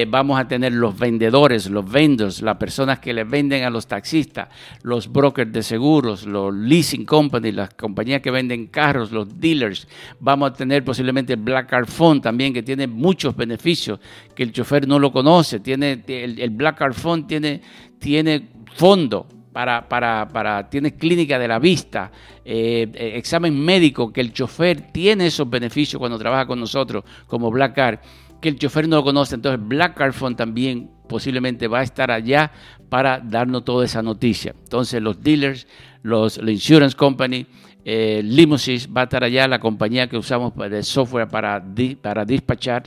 Vamos 0.08 0.38
a 0.38 0.46
tener 0.46 0.72
los 0.72 0.98
vendedores, 0.98 1.68
los 1.68 1.90
vendors, 1.90 2.42
las 2.42 2.56
personas 2.56 3.00
que 3.00 3.12
le 3.12 3.24
venden 3.24 3.64
a 3.64 3.70
los 3.70 3.86
taxistas, 3.86 4.48
los 4.82 5.10
brokers 5.10 5.52
de 5.52 5.62
seguros, 5.62 6.26
los 6.26 6.54
leasing 6.54 7.04
companies, 7.04 7.54
las 7.54 7.74
compañías 7.74 8.20
que 8.20 8.30
venden 8.30 8.68
carros, 8.68 9.10
los 9.10 9.40
dealers. 9.40 9.88
Vamos 10.20 10.50
a 10.50 10.54
tener 10.54 10.84
posiblemente 10.84 11.32
el 11.32 11.40
Black 11.40 11.68
Card 11.68 11.86
Fund 11.86 12.22
también, 12.22 12.52
que 12.52 12.62
tiene 12.62 12.86
muchos 12.86 13.34
beneficios 13.34 13.98
que 14.34 14.42
el 14.42 14.52
chofer 14.52 14.86
no 14.86 14.98
lo 14.98 15.12
conoce. 15.12 15.60
Tiene, 15.60 16.02
el, 16.06 16.50
Black 16.50 16.78
Card 16.78 16.94
Fund 16.94 17.26
tiene, 17.26 17.60
tiene 17.98 18.48
fondo 18.74 19.26
para, 19.52 19.88
para, 19.88 20.28
para, 20.28 20.68
tiene 20.70 20.94
clínica 20.94 21.38
de 21.38 21.48
la 21.48 21.58
vista, 21.58 22.12
eh, 22.44 22.88
eh, 22.94 23.12
examen 23.16 23.58
médico, 23.58 24.12
que 24.12 24.20
el 24.20 24.32
chofer 24.32 24.92
tiene 24.92 25.26
esos 25.26 25.48
beneficios 25.48 25.98
cuando 25.98 26.18
trabaja 26.18 26.46
con 26.46 26.60
nosotros 26.60 27.04
como 27.26 27.50
Black 27.50 27.74
Card, 27.74 27.98
que 28.40 28.48
el 28.48 28.58
chofer 28.58 28.88
no 28.88 28.96
lo 28.96 29.04
conoce. 29.04 29.34
Entonces 29.34 29.60
Black 29.66 29.96
Card 29.96 30.12
Fund 30.12 30.36
también 30.36 30.90
posiblemente 31.08 31.68
va 31.68 31.80
a 31.80 31.82
estar 31.82 32.10
allá 32.10 32.52
para 32.88 33.20
darnos 33.20 33.64
toda 33.64 33.84
esa 33.84 34.02
noticia. 34.02 34.54
Entonces 34.62 35.02
los 35.02 35.22
dealers, 35.22 35.66
los, 36.02 36.38
insurance 36.38 36.96
company, 36.96 37.46
eh, 37.84 38.20
Limousines 38.24 38.88
va 38.94 39.02
a 39.02 39.04
estar 39.04 39.24
allá, 39.24 39.48
la 39.48 39.58
compañía 39.58 40.08
que 40.08 40.16
usamos 40.16 40.52
de 40.56 40.82
software 40.82 41.28
para, 41.28 41.64
para 42.02 42.24
despachar 42.24 42.82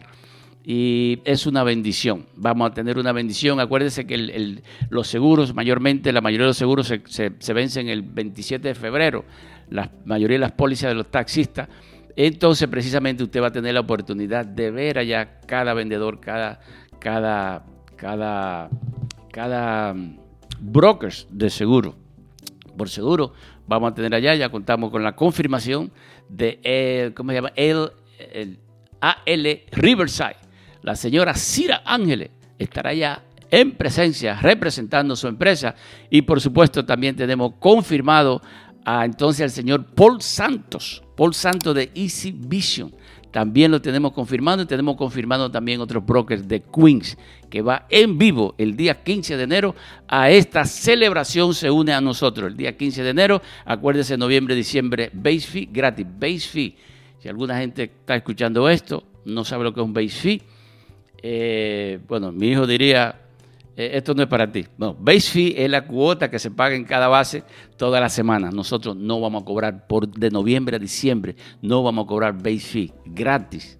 y 0.64 1.20
es 1.26 1.48
una 1.48 1.64
bendición. 1.64 2.28
Vamos 2.36 2.70
a 2.70 2.74
tener 2.74 2.98
una 3.00 3.12
bendición. 3.12 3.60
Acuérdense 3.60 4.06
que 4.06 4.62
los 4.90 5.08
seguros, 5.08 5.56
mayormente, 5.56 6.12
la 6.12 6.22
mayoría 6.22 6.46
de 6.46 6.50
los 6.50 6.58
seguros 6.58 6.88
se, 6.88 7.02
se, 7.08 7.54
vencen 7.54 7.90
el 7.90 8.04
27 8.04 8.68
de 8.68 8.76
febrero, 8.76 9.26
la 9.70 9.90
mayoría 10.06 10.36
de 10.36 10.42
las 10.42 10.52
pólizas 10.52 10.90
de 10.90 10.96
los 10.96 11.10
taxistas. 11.10 11.68
Entonces, 12.16 12.68
precisamente, 12.68 13.24
usted 13.24 13.42
va 13.42 13.48
a 13.48 13.52
tener 13.52 13.74
la 13.74 13.80
oportunidad 13.80 14.46
de 14.46 14.72
ver 14.72 14.98
allá 14.98 15.40
cada 15.46 15.74
vendedor, 15.74 16.20
cada, 16.20 16.60
cada, 17.00 17.66
cada, 17.96 18.70
cada 19.32 19.94
mm, 19.94 20.18
de 21.30 21.50
seguro. 21.50 21.96
Por 22.78 22.90
seguro, 22.90 23.34
vamos 23.68 23.92
a 23.92 23.96
tener 23.96 24.14
allá, 24.16 24.36
ya 24.36 24.50
contamos 24.50 24.92
con 24.92 25.04
la 25.04 25.16
confirmación 25.16 25.92
de, 26.30 26.60
el, 26.64 27.14
¿cómo 27.14 27.32
se 27.32 27.36
llama? 27.36 27.52
El, 27.56 27.92
el 28.34 28.60
AL 29.02 29.62
Riverside 29.72 30.52
la 30.84 30.96
señora 30.96 31.34
Cira 31.36 31.84
Ángeles 31.86 32.30
estará 32.58 32.94
ya 32.94 33.24
en 33.50 33.72
presencia 33.74 34.40
representando 34.42 35.16
su 35.16 35.28
empresa 35.28 35.76
y 36.10 36.22
por 36.24 36.42
supuesto 36.42 36.86
también 36.86 37.16
tenemos 37.16 37.54
confirmado 37.60 38.42
a 38.86 39.06
entonces 39.06 39.42
al 39.44 39.52
señor 39.52 39.86
Paul 39.86 40.22
Santos, 40.22 41.04
Paul 41.16 41.34
Santos 41.34 41.76
de 41.76 41.92
Easy 41.96 42.32
Vision. 42.32 42.94
También 43.32 43.72
lo 43.72 43.82
tenemos 43.82 44.12
confirmado 44.12 44.64
y 44.64 44.66
tenemos 44.66 44.98
confirmado 44.98 45.50
también 45.50 45.80
otros 45.80 46.06
brokers 46.06 46.46
de 46.48 46.62
Queens 46.62 47.18
que 47.50 47.62
va 47.62 47.86
en 47.90 48.18
vivo 48.18 48.56
el 48.58 48.76
día 48.76 49.04
15 49.04 49.38
de 49.38 49.44
enero 49.44 49.76
a 50.08 50.30
esta 50.30 50.66
celebración 50.66 51.54
se 51.54 51.72
une 51.72 51.94
a 51.94 52.02
nosotros. 52.02 52.52
El 52.52 52.58
día 52.58 52.76
15 52.76 53.04
de 53.04 53.10
enero, 53.10 53.42
acuérdese, 53.66 54.18
noviembre, 54.18 54.54
diciembre, 54.54 55.10
base 55.14 55.42
fee 55.42 55.70
gratis, 55.72 56.06
base 56.20 56.40
fee. 56.40 56.76
Si 57.20 57.30
alguna 57.30 57.58
gente 57.58 57.84
está 57.84 58.16
escuchando 58.16 58.68
esto, 58.68 59.04
no 59.24 59.46
sabe 59.46 59.64
lo 59.64 59.74
que 59.74 59.80
es 59.80 59.86
un 59.86 59.94
base 59.94 60.10
fee, 60.10 60.42
eh, 61.24 62.00
bueno, 62.08 62.32
mi 62.32 62.50
hijo 62.50 62.66
diría, 62.68 63.16
eh, 63.76 63.92
esto 63.94 64.14
no 64.14 64.24
es 64.24 64.28
para 64.28 64.52
ti. 64.52 64.66
No, 64.78 64.94
base 64.94 65.32
fee 65.32 65.56
es 65.58 65.70
la 65.70 65.86
cuota 65.86 66.30
que 66.30 66.40
se 66.40 66.52
paga 66.52 66.76
en 66.76 66.84
cada 66.84 67.08
base 67.08 67.44
toda 67.78 68.00
la 68.00 68.10
semana. 68.10 68.52
Nosotros 68.52 68.96
no 68.96 69.20
vamos 69.22 69.44
a 69.44 69.46
cobrar 69.46 69.88
por 69.88 70.08
de 70.08 70.30
noviembre 70.30 70.76
a 70.76 70.80
diciembre, 70.80 71.36
no 71.62 71.84
vamos 71.84 72.06
a 72.06 72.08
cobrar 72.08 72.34
base 72.34 72.60
fee 72.60 72.94
gratis. 73.06 73.78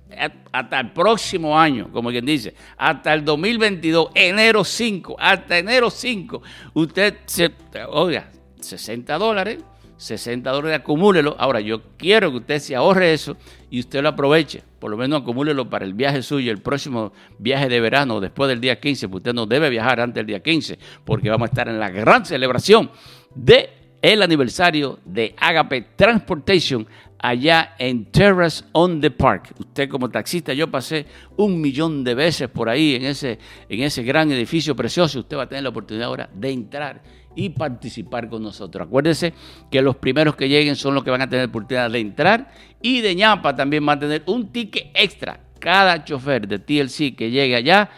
Hasta 0.52 0.80
el 0.80 0.92
próximo 0.92 1.58
año, 1.58 1.90
como 1.92 2.10
quien 2.10 2.26
dice, 2.26 2.54
hasta 2.78 3.14
el 3.14 3.24
2022, 3.24 4.10
enero 4.14 4.64
5, 4.64 5.16
hasta 5.18 5.58
enero 5.58 5.90
5, 5.90 6.42
usted 6.74 7.18
se, 7.26 7.50
oiga, 7.90 8.30
60 8.60 9.18
dólares 9.18 9.64
60 10.02 10.50
dólares, 10.50 10.80
acumúlelo. 10.80 11.36
Ahora, 11.38 11.60
yo 11.60 11.84
quiero 11.96 12.32
que 12.32 12.38
usted 12.38 12.60
se 12.60 12.76
ahorre 12.76 13.14
eso 13.14 13.38
y 13.70 13.80
usted 13.80 14.02
lo 14.02 14.10
aproveche. 14.10 14.64
Por 14.80 14.90
lo 14.90 14.98
menos 14.98 15.22
acumúlelo 15.22 15.70
para 15.70 15.86
el 15.86 15.94
viaje 15.94 16.24
suyo, 16.24 16.52
el 16.52 16.58
próximo 16.58 17.14
viaje 17.38 17.70
de 17.70 17.80
verano, 17.80 18.20
después 18.20 18.50
del 18.50 18.60
día 18.60 18.80
15, 18.80 19.08
porque 19.08 19.18
usted 19.18 19.34
no 19.36 19.46
debe 19.46 19.70
viajar 19.70 20.00
antes 20.00 20.16
del 20.16 20.26
día 20.26 20.40
15, 20.40 20.80
porque 21.06 21.30
vamos 21.30 21.50
a 21.50 21.52
estar 21.52 21.68
en 21.68 21.80
la 21.80 21.92
gran 21.92 22.26
celebración 22.26 22.90
de 23.36 23.70
el 24.02 24.22
aniversario 24.24 25.00
de 25.06 25.36
Agape 25.38 25.82
Transportation 25.96 26.88
allá 27.20 27.76
en 27.78 28.06
Terrace 28.06 28.64
on 28.72 29.00
the 29.00 29.12
Park. 29.12 29.54
Usted 29.60 29.88
como 29.90 30.10
taxista, 30.10 30.54
yo 30.54 30.70
pasé 30.70 31.06
un 31.38 31.62
millón 31.62 32.04
de 32.04 32.16
veces 32.16 32.50
por 32.50 32.68
ahí 32.68 32.96
en 32.96 33.06
ese, 33.06 33.38
en 33.70 33.84
ese 33.84 34.04
gran 34.04 34.32
edificio 34.32 34.76
precioso. 34.76 35.20
Usted 35.20 35.38
va 35.38 35.44
a 35.44 35.50
tener 35.50 35.64
la 35.64 35.70
oportunidad 35.70 36.08
ahora 36.08 36.30
de 36.34 36.52
entrar 36.52 37.02
y 37.36 37.50
participar 37.50 38.28
con 38.28 38.42
nosotros. 38.44 38.88
Acuérdense 38.88 39.34
que 39.70 39.82
los 39.82 39.96
primeros 39.98 40.36
que 40.36 40.50
lleguen 40.50 40.76
son 40.76 40.96
los 40.96 41.04
que 41.04 41.12
van 41.12 41.22
a 41.22 41.30
tener 41.30 41.46
la 41.46 41.50
oportunidad 41.50 41.92
de 41.92 42.00
entrar 42.00 42.52
y 42.82 43.02
de 43.02 43.16
ñapa 43.16 43.56
también 43.56 43.88
va 43.88 43.94
a 43.94 44.00
tener 44.00 44.24
un 44.26 44.52
ticket 44.52 44.92
extra. 44.96 45.40
Cada 45.60 46.04
chofer 46.04 46.48
de 46.48 46.58
TLC 46.58 47.16
que 47.16 47.30
llegue 47.30 47.56
allá 47.56 47.90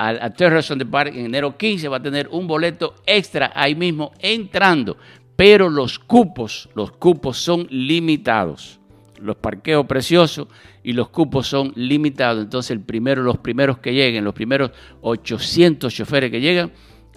a, 0.00 0.30
Terrace 0.30 0.72
on 0.72 0.78
the 0.78 0.86
Park 0.86 1.12
en 1.14 1.26
enero 1.26 1.58
15 1.58 1.86
va 1.88 1.98
a 1.98 2.02
tener 2.02 2.26
un 2.28 2.46
boleto 2.46 2.94
extra 3.04 3.52
ahí 3.54 3.74
mismo 3.74 4.12
entrando. 4.18 4.96
Pero 5.40 5.70
los 5.70 5.98
cupos, 5.98 6.68
los 6.74 6.92
cupos 6.92 7.38
son 7.38 7.66
limitados. 7.70 8.78
Los 9.18 9.36
parqueos 9.36 9.86
preciosos 9.86 10.48
y 10.82 10.92
los 10.92 11.08
cupos 11.08 11.46
son 11.46 11.72
limitados. 11.76 12.42
Entonces 12.42 12.76
los 12.76 13.38
primeros 13.38 13.78
que 13.78 13.94
lleguen, 13.94 14.22
los 14.22 14.34
primeros 14.34 14.72
800 15.00 15.94
choferes 15.94 16.30
que 16.30 16.42
llegan, 16.42 16.72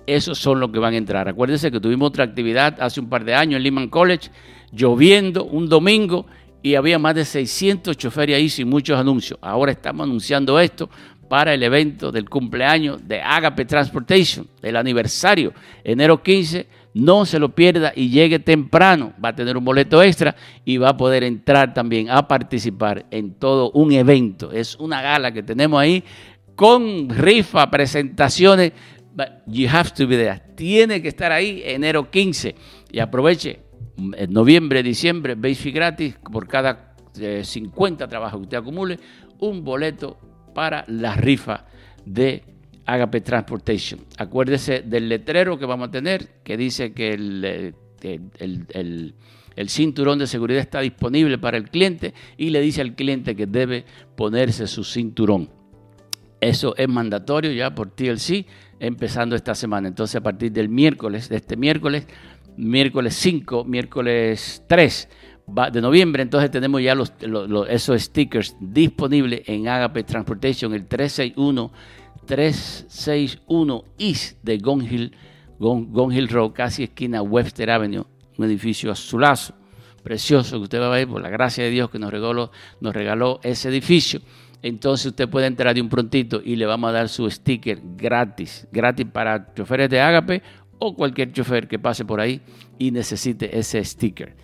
esos 0.07 0.39
son 0.39 0.61
los 0.61 0.71
que 0.71 0.79
van 0.79 0.93
a 0.93 0.97
entrar. 0.97 1.27
Acuérdense 1.27 1.69
que 1.69 1.81
tuvimos 1.81 2.07
otra 2.07 2.23
actividad 2.23 2.77
hace 2.79 3.01
un 3.01 3.09
par 3.09 3.25
de 3.25 3.35
años 3.35 3.57
en 3.57 3.63
Lehman 3.63 3.89
College, 3.89 4.29
lloviendo 4.71 5.43
un 5.43 5.67
domingo 5.67 6.25
y 6.61 6.75
había 6.75 6.97
más 6.97 7.15
de 7.15 7.25
600 7.25 7.97
choferes 7.97 8.37
ahí 8.37 8.47
sin 8.47 8.69
muchos 8.69 8.97
anuncios. 8.97 9.37
Ahora 9.41 9.73
estamos 9.73 10.05
anunciando 10.05 10.61
esto 10.61 10.89
para 11.27 11.53
el 11.53 11.61
evento 11.61 12.09
del 12.09 12.29
cumpleaños 12.29 13.05
de 13.05 13.21
Agape 13.21 13.65
Transportation, 13.65 14.47
el 14.61 14.77
aniversario, 14.77 15.51
enero 15.83 16.23
15. 16.23 16.82
No 16.93 17.25
se 17.25 17.39
lo 17.39 17.55
pierda 17.55 17.91
y 17.95 18.09
llegue 18.09 18.39
temprano. 18.39 19.13
Va 19.23 19.29
a 19.29 19.35
tener 19.35 19.57
un 19.57 19.65
boleto 19.65 20.01
extra 20.03 20.35
y 20.63 20.77
va 20.77 20.89
a 20.89 20.97
poder 20.97 21.23
entrar 21.23 21.73
también 21.73 22.09
a 22.09 22.27
participar 22.27 23.05
en 23.11 23.33
todo 23.33 23.71
un 23.71 23.91
evento. 23.91 24.51
Es 24.51 24.75
una 24.75 25.01
gala 25.01 25.31
que 25.31 25.43
tenemos 25.43 25.79
ahí 25.81 26.03
con 26.55 27.09
rifa, 27.09 27.69
presentaciones 27.71 28.73
you 29.47 29.67
have 29.67 29.91
to 29.91 30.07
be 30.07 30.17
there. 30.17 30.41
Tiene 30.55 31.01
que 31.01 31.07
estar 31.09 31.31
ahí 31.31 31.61
enero 31.65 32.09
15 32.09 32.55
y 32.91 32.99
aproveche 32.99 33.59
en 33.97 34.33
noviembre, 34.33 34.81
diciembre, 34.81 35.35
base 35.35 35.71
gratis 35.71 36.15
por 36.31 36.47
cada 36.47 36.95
50 37.13 38.03
eh, 38.03 38.07
trabajos 38.07 38.39
que 38.39 38.43
usted 38.43 38.57
acumule, 38.57 38.99
un 39.39 39.63
boleto 39.63 40.17
para 40.53 40.83
la 40.87 41.15
rifa 41.15 41.65
de 42.05 42.43
Agape 42.85 43.21
Transportation. 43.21 44.01
Acuérdese 44.17 44.81
del 44.81 45.09
letrero 45.09 45.57
que 45.57 45.65
vamos 45.65 45.89
a 45.89 45.91
tener 45.91 46.41
que 46.43 46.57
dice 46.57 46.93
que 46.93 47.13
el, 47.13 47.73
eh, 48.01 49.13
el 49.55 49.69
cinturón 49.69 50.19
de 50.19 50.27
seguridad 50.27 50.61
está 50.61 50.81
disponible 50.81 51.37
para 51.37 51.57
el 51.57 51.69
cliente 51.69 52.13
y 52.37 52.49
le 52.49 52.61
dice 52.61 52.81
al 52.81 52.95
cliente 52.95 53.35
que 53.35 53.45
debe 53.45 53.85
ponerse 54.15 54.67
su 54.67 54.83
cinturón. 54.83 55.49
Eso 56.41 56.75
es 56.75 56.89
mandatorio 56.89 57.51
ya 57.53 57.73
por 57.73 57.91
TLC 57.91 58.45
empezando 58.79 59.35
esta 59.35 59.55
semana. 59.55 59.87
Entonces 59.87 60.17
a 60.17 60.21
partir 60.21 60.51
del 60.51 60.69
miércoles, 60.69 61.29
de 61.29 61.37
este 61.37 61.55
miércoles, 61.55 62.05
miércoles 62.57 63.15
5, 63.15 63.63
miércoles 63.63 64.63
3 64.67 65.09
de 65.71 65.81
noviembre, 65.81 66.23
entonces 66.23 66.51
tenemos 66.51 66.81
ya 66.81 66.95
los, 66.95 67.13
esos 67.69 68.01
stickers 68.01 68.55
disponibles 68.59 69.43
en 69.45 69.67
Agape 69.67 70.03
Transportation, 70.03 70.73
el 70.73 70.85
361 70.85 71.71
361 72.25 73.85
East 73.97 74.37
de 74.43 74.57
Gone 74.57 74.85
Hill, 74.85 75.15
Hill 75.59 76.29
Road, 76.29 76.51
casi 76.53 76.83
esquina 76.83 77.21
Webster 77.21 77.69
Avenue, 77.69 78.05
un 78.37 78.45
edificio 78.45 78.91
azulazo, 78.91 79.53
precioso 80.03 80.57
que 80.57 80.63
usted 80.63 80.79
va 80.79 80.87
a 80.87 80.97
ver 80.97 81.07
por 81.07 81.21
la 81.21 81.29
gracia 81.29 81.63
de 81.63 81.69
Dios 81.69 81.89
que 81.89 81.99
nos 81.99 82.11
regaló, 82.11 83.39
ese 83.43 83.69
edificio 83.69 84.21
entonces 84.63 85.07
usted 85.07 85.29
puede 85.29 85.45
entrar 85.45 85.75
de 85.75 85.81
un 85.81 85.89
prontito 85.89 86.41
y 86.43 86.55
le 86.55 86.65
vamos 86.65 86.89
a 86.89 86.93
dar 86.93 87.09
su 87.09 87.29
sticker 87.29 87.81
gratis, 87.97 88.65
gratis 88.71 89.05
para 89.11 89.53
choferes 89.53 89.89
de 89.89 89.99
Agape 89.99 90.41
o 90.79 90.95
cualquier 90.95 91.33
chofer 91.33 91.67
que 91.67 91.77
pase 91.77 92.05
por 92.05 92.21
ahí 92.21 92.41
y 92.79 92.91
necesite 92.91 93.59
ese 93.59 93.83
sticker. 93.83 94.37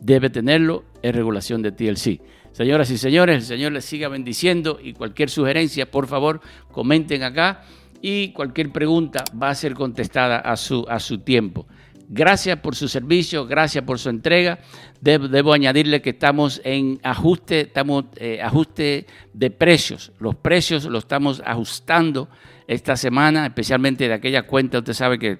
Debe 0.00 0.30
tenerlo 0.30 0.84
en 1.02 1.12
regulación 1.12 1.60
de 1.60 1.72
TLC. 1.72 2.22
Señoras 2.60 2.90
y 2.90 2.98
señores, 2.98 3.36
el 3.36 3.42
Señor 3.42 3.72
les 3.72 3.86
siga 3.86 4.08
bendiciendo 4.08 4.78
y 4.82 4.92
cualquier 4.92 5.30
sugerencia, 5.30 5.90
por 5.90 6.06
favor, 6.06 6.42
comenten 6.70 7.22
acá 7.22 7.62
y 8.02 8.32
cualquier 8.32 8.70
pregunta 8.70 9.24
va 9.42 9.48
a 9.48 9.54
ser 9.54 9.72
contestada 9.72 10.36
a 10.40 10.58
su, 10.58 10.84
a 10.86 11.00
su 11.00 11.20
tiempo. 11.20 11.66
Gracias 12.10 12.58
por 12.58 12.76
su 12.76 12.86
servicio, 12.86 13.46
gracias 13.46 13.82
por 13.82 13.98
su 13.98 14.10
entrega. 14.10 14.58
Debo, 15.00 15.54
añadirle 15.54 16.02
que 16.02 16.10
estamos 16.10 16.60
en 16.62 17.00
ajuste, 17.02 17.60
estamos 17.60 18.04
eh, 18.16 18.42
ajuste 18.42 19.06
de 19.32 19.50
precios. 19.50 20.12
Los 20.18 20.34
precios 20.34 20.84
los 20.84 21.04
estamos 21.04 21.42
ajustando 21.46 22.28
esta 22.66 22.94
semana, 22.94 23.46
especialmente 23.46 24.06
de 24.06 24.12
aquella 24.12 24.42
cuenta, 24.42 24.80
usted 24.80 24.92
sabe 24.92 25.18
que, 25.18 25.38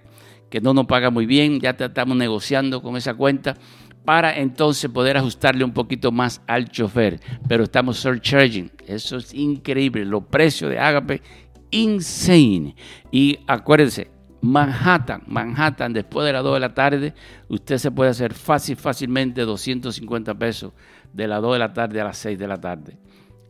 que 0.48 0.62
no 0.62 0.72
nos 0.72 0.86
paga 0.86 1.10
muy 1.10 1.26
bien, 1.26 1.60
ya 1.60 1.76
estamos 1.78 2.16
negociando 2.16 2.80
con 2.80 2.96
esa 2.96 3.12
cuenta 3.12 3.58
para 4.04 4.36
entonces 4.36 4.90
poder 4.90 5.16
ajustarle 5.16 5.64
un 5.64 5.72
poquito 5.72 6.12
más 6.12 6.42
al 6.46 6.68
chofer. 6.68 7.20
Pero 7.48 7.64
estamos 7.64 7.98
surcharging. 7.98 8.70
Eso 8.86 9.16
es 9.16 9.34
increíble. 9.34 10.04
Los 10.04 10.24
precios 10.24 10.70
de 10.70 10.78
Agape, 10.78 11.22
insane. 11.70 12.74
Y 13.10 13.38
acuérdense, 13.46 14.10
Manhattan, 14.42 15.22
Manhattan, 15.26 15.92
después 15.92 16.26
de 16.26 16.32
las 16.32 16.42
2 16.42 16.54
de 16.54 16.60
la 16.60 16.74
tarde, 16.74 17.14
usted 17.48 17.76
se 17.78 17.90
puede 17.90 18.10
hacer 18.10 18.32
fácil, 18.32 18.76
fácilmente 18.76 19.42
250 19.42 20.34
pesos 20.38 20.72
de 21.12 21.28
las 21.28 21.42
2 21.42 21.52
de 21.52 21.58
la 21.58 21.72
tarde 21.72 22.00
a 22.00 22.04
las 22.04 22.18
6 22.18 22.38
de 22.38 22.48
la 22.48 22.56
tarde 22.58 22.96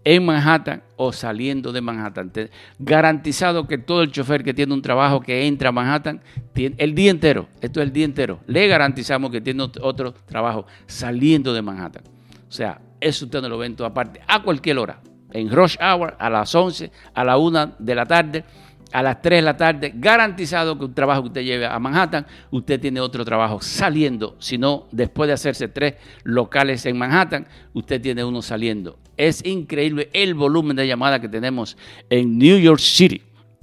en 0.04 0.24
Manhattan 0.24 0.82
o 0.96 1.12
saliendo 1.12 1.72
de 1.72 1.80
Manhattan. 1.80 2.32
garantizado 2.78 3.66
que 3.66 3.78
todo 3.78 4.02
el 4.02 4.10
chofer 4.10 4.42
que 4.42 4.54
tiene 4.54 4.72
un 4.72 4.82
trabajo 4.82 5.20
que 5.20 5.46
entra 5.46 5.70
a 5.70 5.72
Manhattan, 5.72 6.20
el 6.54 6.94
día 6.94 7.10
entero, 7.10 7.48
esto 7.60 7.80
es 7.80 7.86
el 7.86 7.92
día 7.92 8.04
entero, 8.04 8.40
le 8.46 8.66
garantizamos 8.66 9.30
que 9.30 9.40
tiene 9.40 9.62
otro 9.62 10.12
trabajo 10.12 10.66
saliendo 10.86 11.52
de 11.52 11.62
Manhattan. 11.62 12.04
O 12.48 12.52
sea, 12.52 12.80
eso 13.00 13.26
usted 13.26 13.40
no 13.40 13.48
lo 13.48 13.58
ve 13.58 13.66
en 13.66 13.76
toda 13.76 13.92
parte, 13.92 14.20
a 14.26 14.42
cualquier 14.42 14.78
hora, 14.78 15.00
en 15.32 15.50
rush 15.50 15.76
hour, 15.80 16.16
a 16.18 16.28
las 16.28 16.54
11, 16.54 16.90
a 17.14 17.24
la 17.24 17.36
1 17.36 17.74
de 17.78 17.94
la 17.94 18.06
tarde 18.06 18.44
a 18.92 19.02
las 19.02 19.22
3 19.22 19.38
de 19.38 19.42
la 19.42 19.56
tarde, 19.56 19.92
garantizado 19.94 20.78
que 20.78 20.84
un 20.84 20.94
trabajo 20.94 21.22
que 21.22 21.28
usted 21.28 21.42
lleve 21.42 21.66
a 21.66 21.78
Manhattan, 21.78 22.26
usted 22.50 22.80
tiene 22.80 23.00
otro 23.00 23.24
trabajo 23.24 23.60
saliendo, 23.60 24.36
si 24.38 24.58
no, 24.58 24.88
después 24.90 25.28
de 25.28 25.34
hacerse 25.34 25.68
tres 25.68 25.94
locales 26.24 26.84
en 26.86 26.98
Manhattan, 26.98 27.46
usted 27.72 28.00
tiene 28.00 28.24
uno 28.24 28.42
saliendo. 28.42 28.98
Es 29.16 29.44
increíble 29.44 30.10
el 30.12 30.34
volumen 30.34 30.76
de 30.76 30.86
llamadas 30.86 31.20
que 31.20 31.28
tenemos 31.28 31.76
en 32.08 32.38
New 32.38 32.58
York 32.58 32.80
City. 32.80 33.22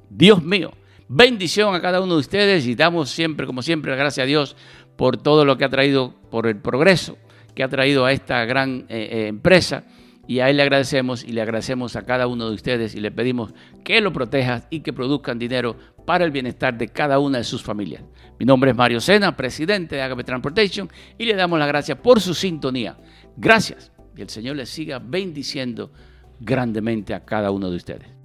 Dios 0.10 0.44
mío, 0.44 0.72
bendición 1.08 1.76
a 1.76 1.82
cada 1.82 2.02
uno 2.02 2.14
de 2.14 2.20
ustedes 2.20 2.66
y 2.68 2.76
damos 2.76 3.10
siempre, 3.10 3.46
como 3.46 3.62
siempre, 3.62 3.96
gracias 3.96 4.24
a 4.24 4.28
Dios 4.28 4.56
por 4.96 5.18
todo 5.18 5.46
lo 5.46 5.58
que 5.58 5.66
ha 5.66 5.70
traído, 5.70 6.14
por 6.30 6.48
el 6.48 6.58
progreso 6.58 7.18
que 7.54 7.64
ha 7.64 7.70
traído 7.70 8.06
a 8.06 8.12
esta 8.12 8.46
gran 8.46 8.86
eh, 8.88 9.10
eh, 9.12 9.28
empresa 9.28 9.84
y 10.28 10.40
a 10.40 10.50
Él 10.50 10.58
le 10.58 10.64
agradecemos 10.64 11.24
y 11.24 11.32
le 11.32 11.42
agradecemos 11.42 11.96
a 11.96 12.06
cada 12.06 12.28
uno 12.28 12.50
de 12.50 12.56
ustedes 12.56 12.94
y 12.96 13.00
le 13.00 13.12
pedimos 13.12 13.54
que 13.84 14.02
lo 14.02 14.12
proteja 14.12 14.68
y 14.70 14.82
que 14.82 14.94
produzcan 14.94 15.40
dinero 15.40 15.78
para 16.06 16.26
el 16.26 16.32
bienestar 16.32 16.78
de 16.78 16.90
cada 16.90 17.20
una 17.20 17.38
de 17.38 17.44
sus 17.44 17.64
familias. 17.64 18.04
Mi 18.38 18.46
nombre 18.46 18.72
es 18.72 18.78
Mario 18.78 19.00
Sena, 19.00 19.36
presidente 19.36 19.96
de 19.96 20.02
Agape 20.02 20.24
Transportation, 20.24 20.90
y 21.18 21.26
le 21.26 21.36
damos 21.36 21.58
las 21.58 21.68
gracias 21.68 21.98
por 22.00 22.20
su 22.20 22.34
sintonía. 22.34 22.98
Gracias. 23.38 23.92
Y 24.16 24.22
el 24.22 24.30
Señor 24.30 24.58
les 24.58 24.70
siga 24.70 25.00
bendiciendo 25.00 25.92
grandemente 26.40 27.14
a 27.14 27.24
cada 27.24 27.52
uno 27.52 27.70
de 27.70 27.78
ustedes. 27.78 28.17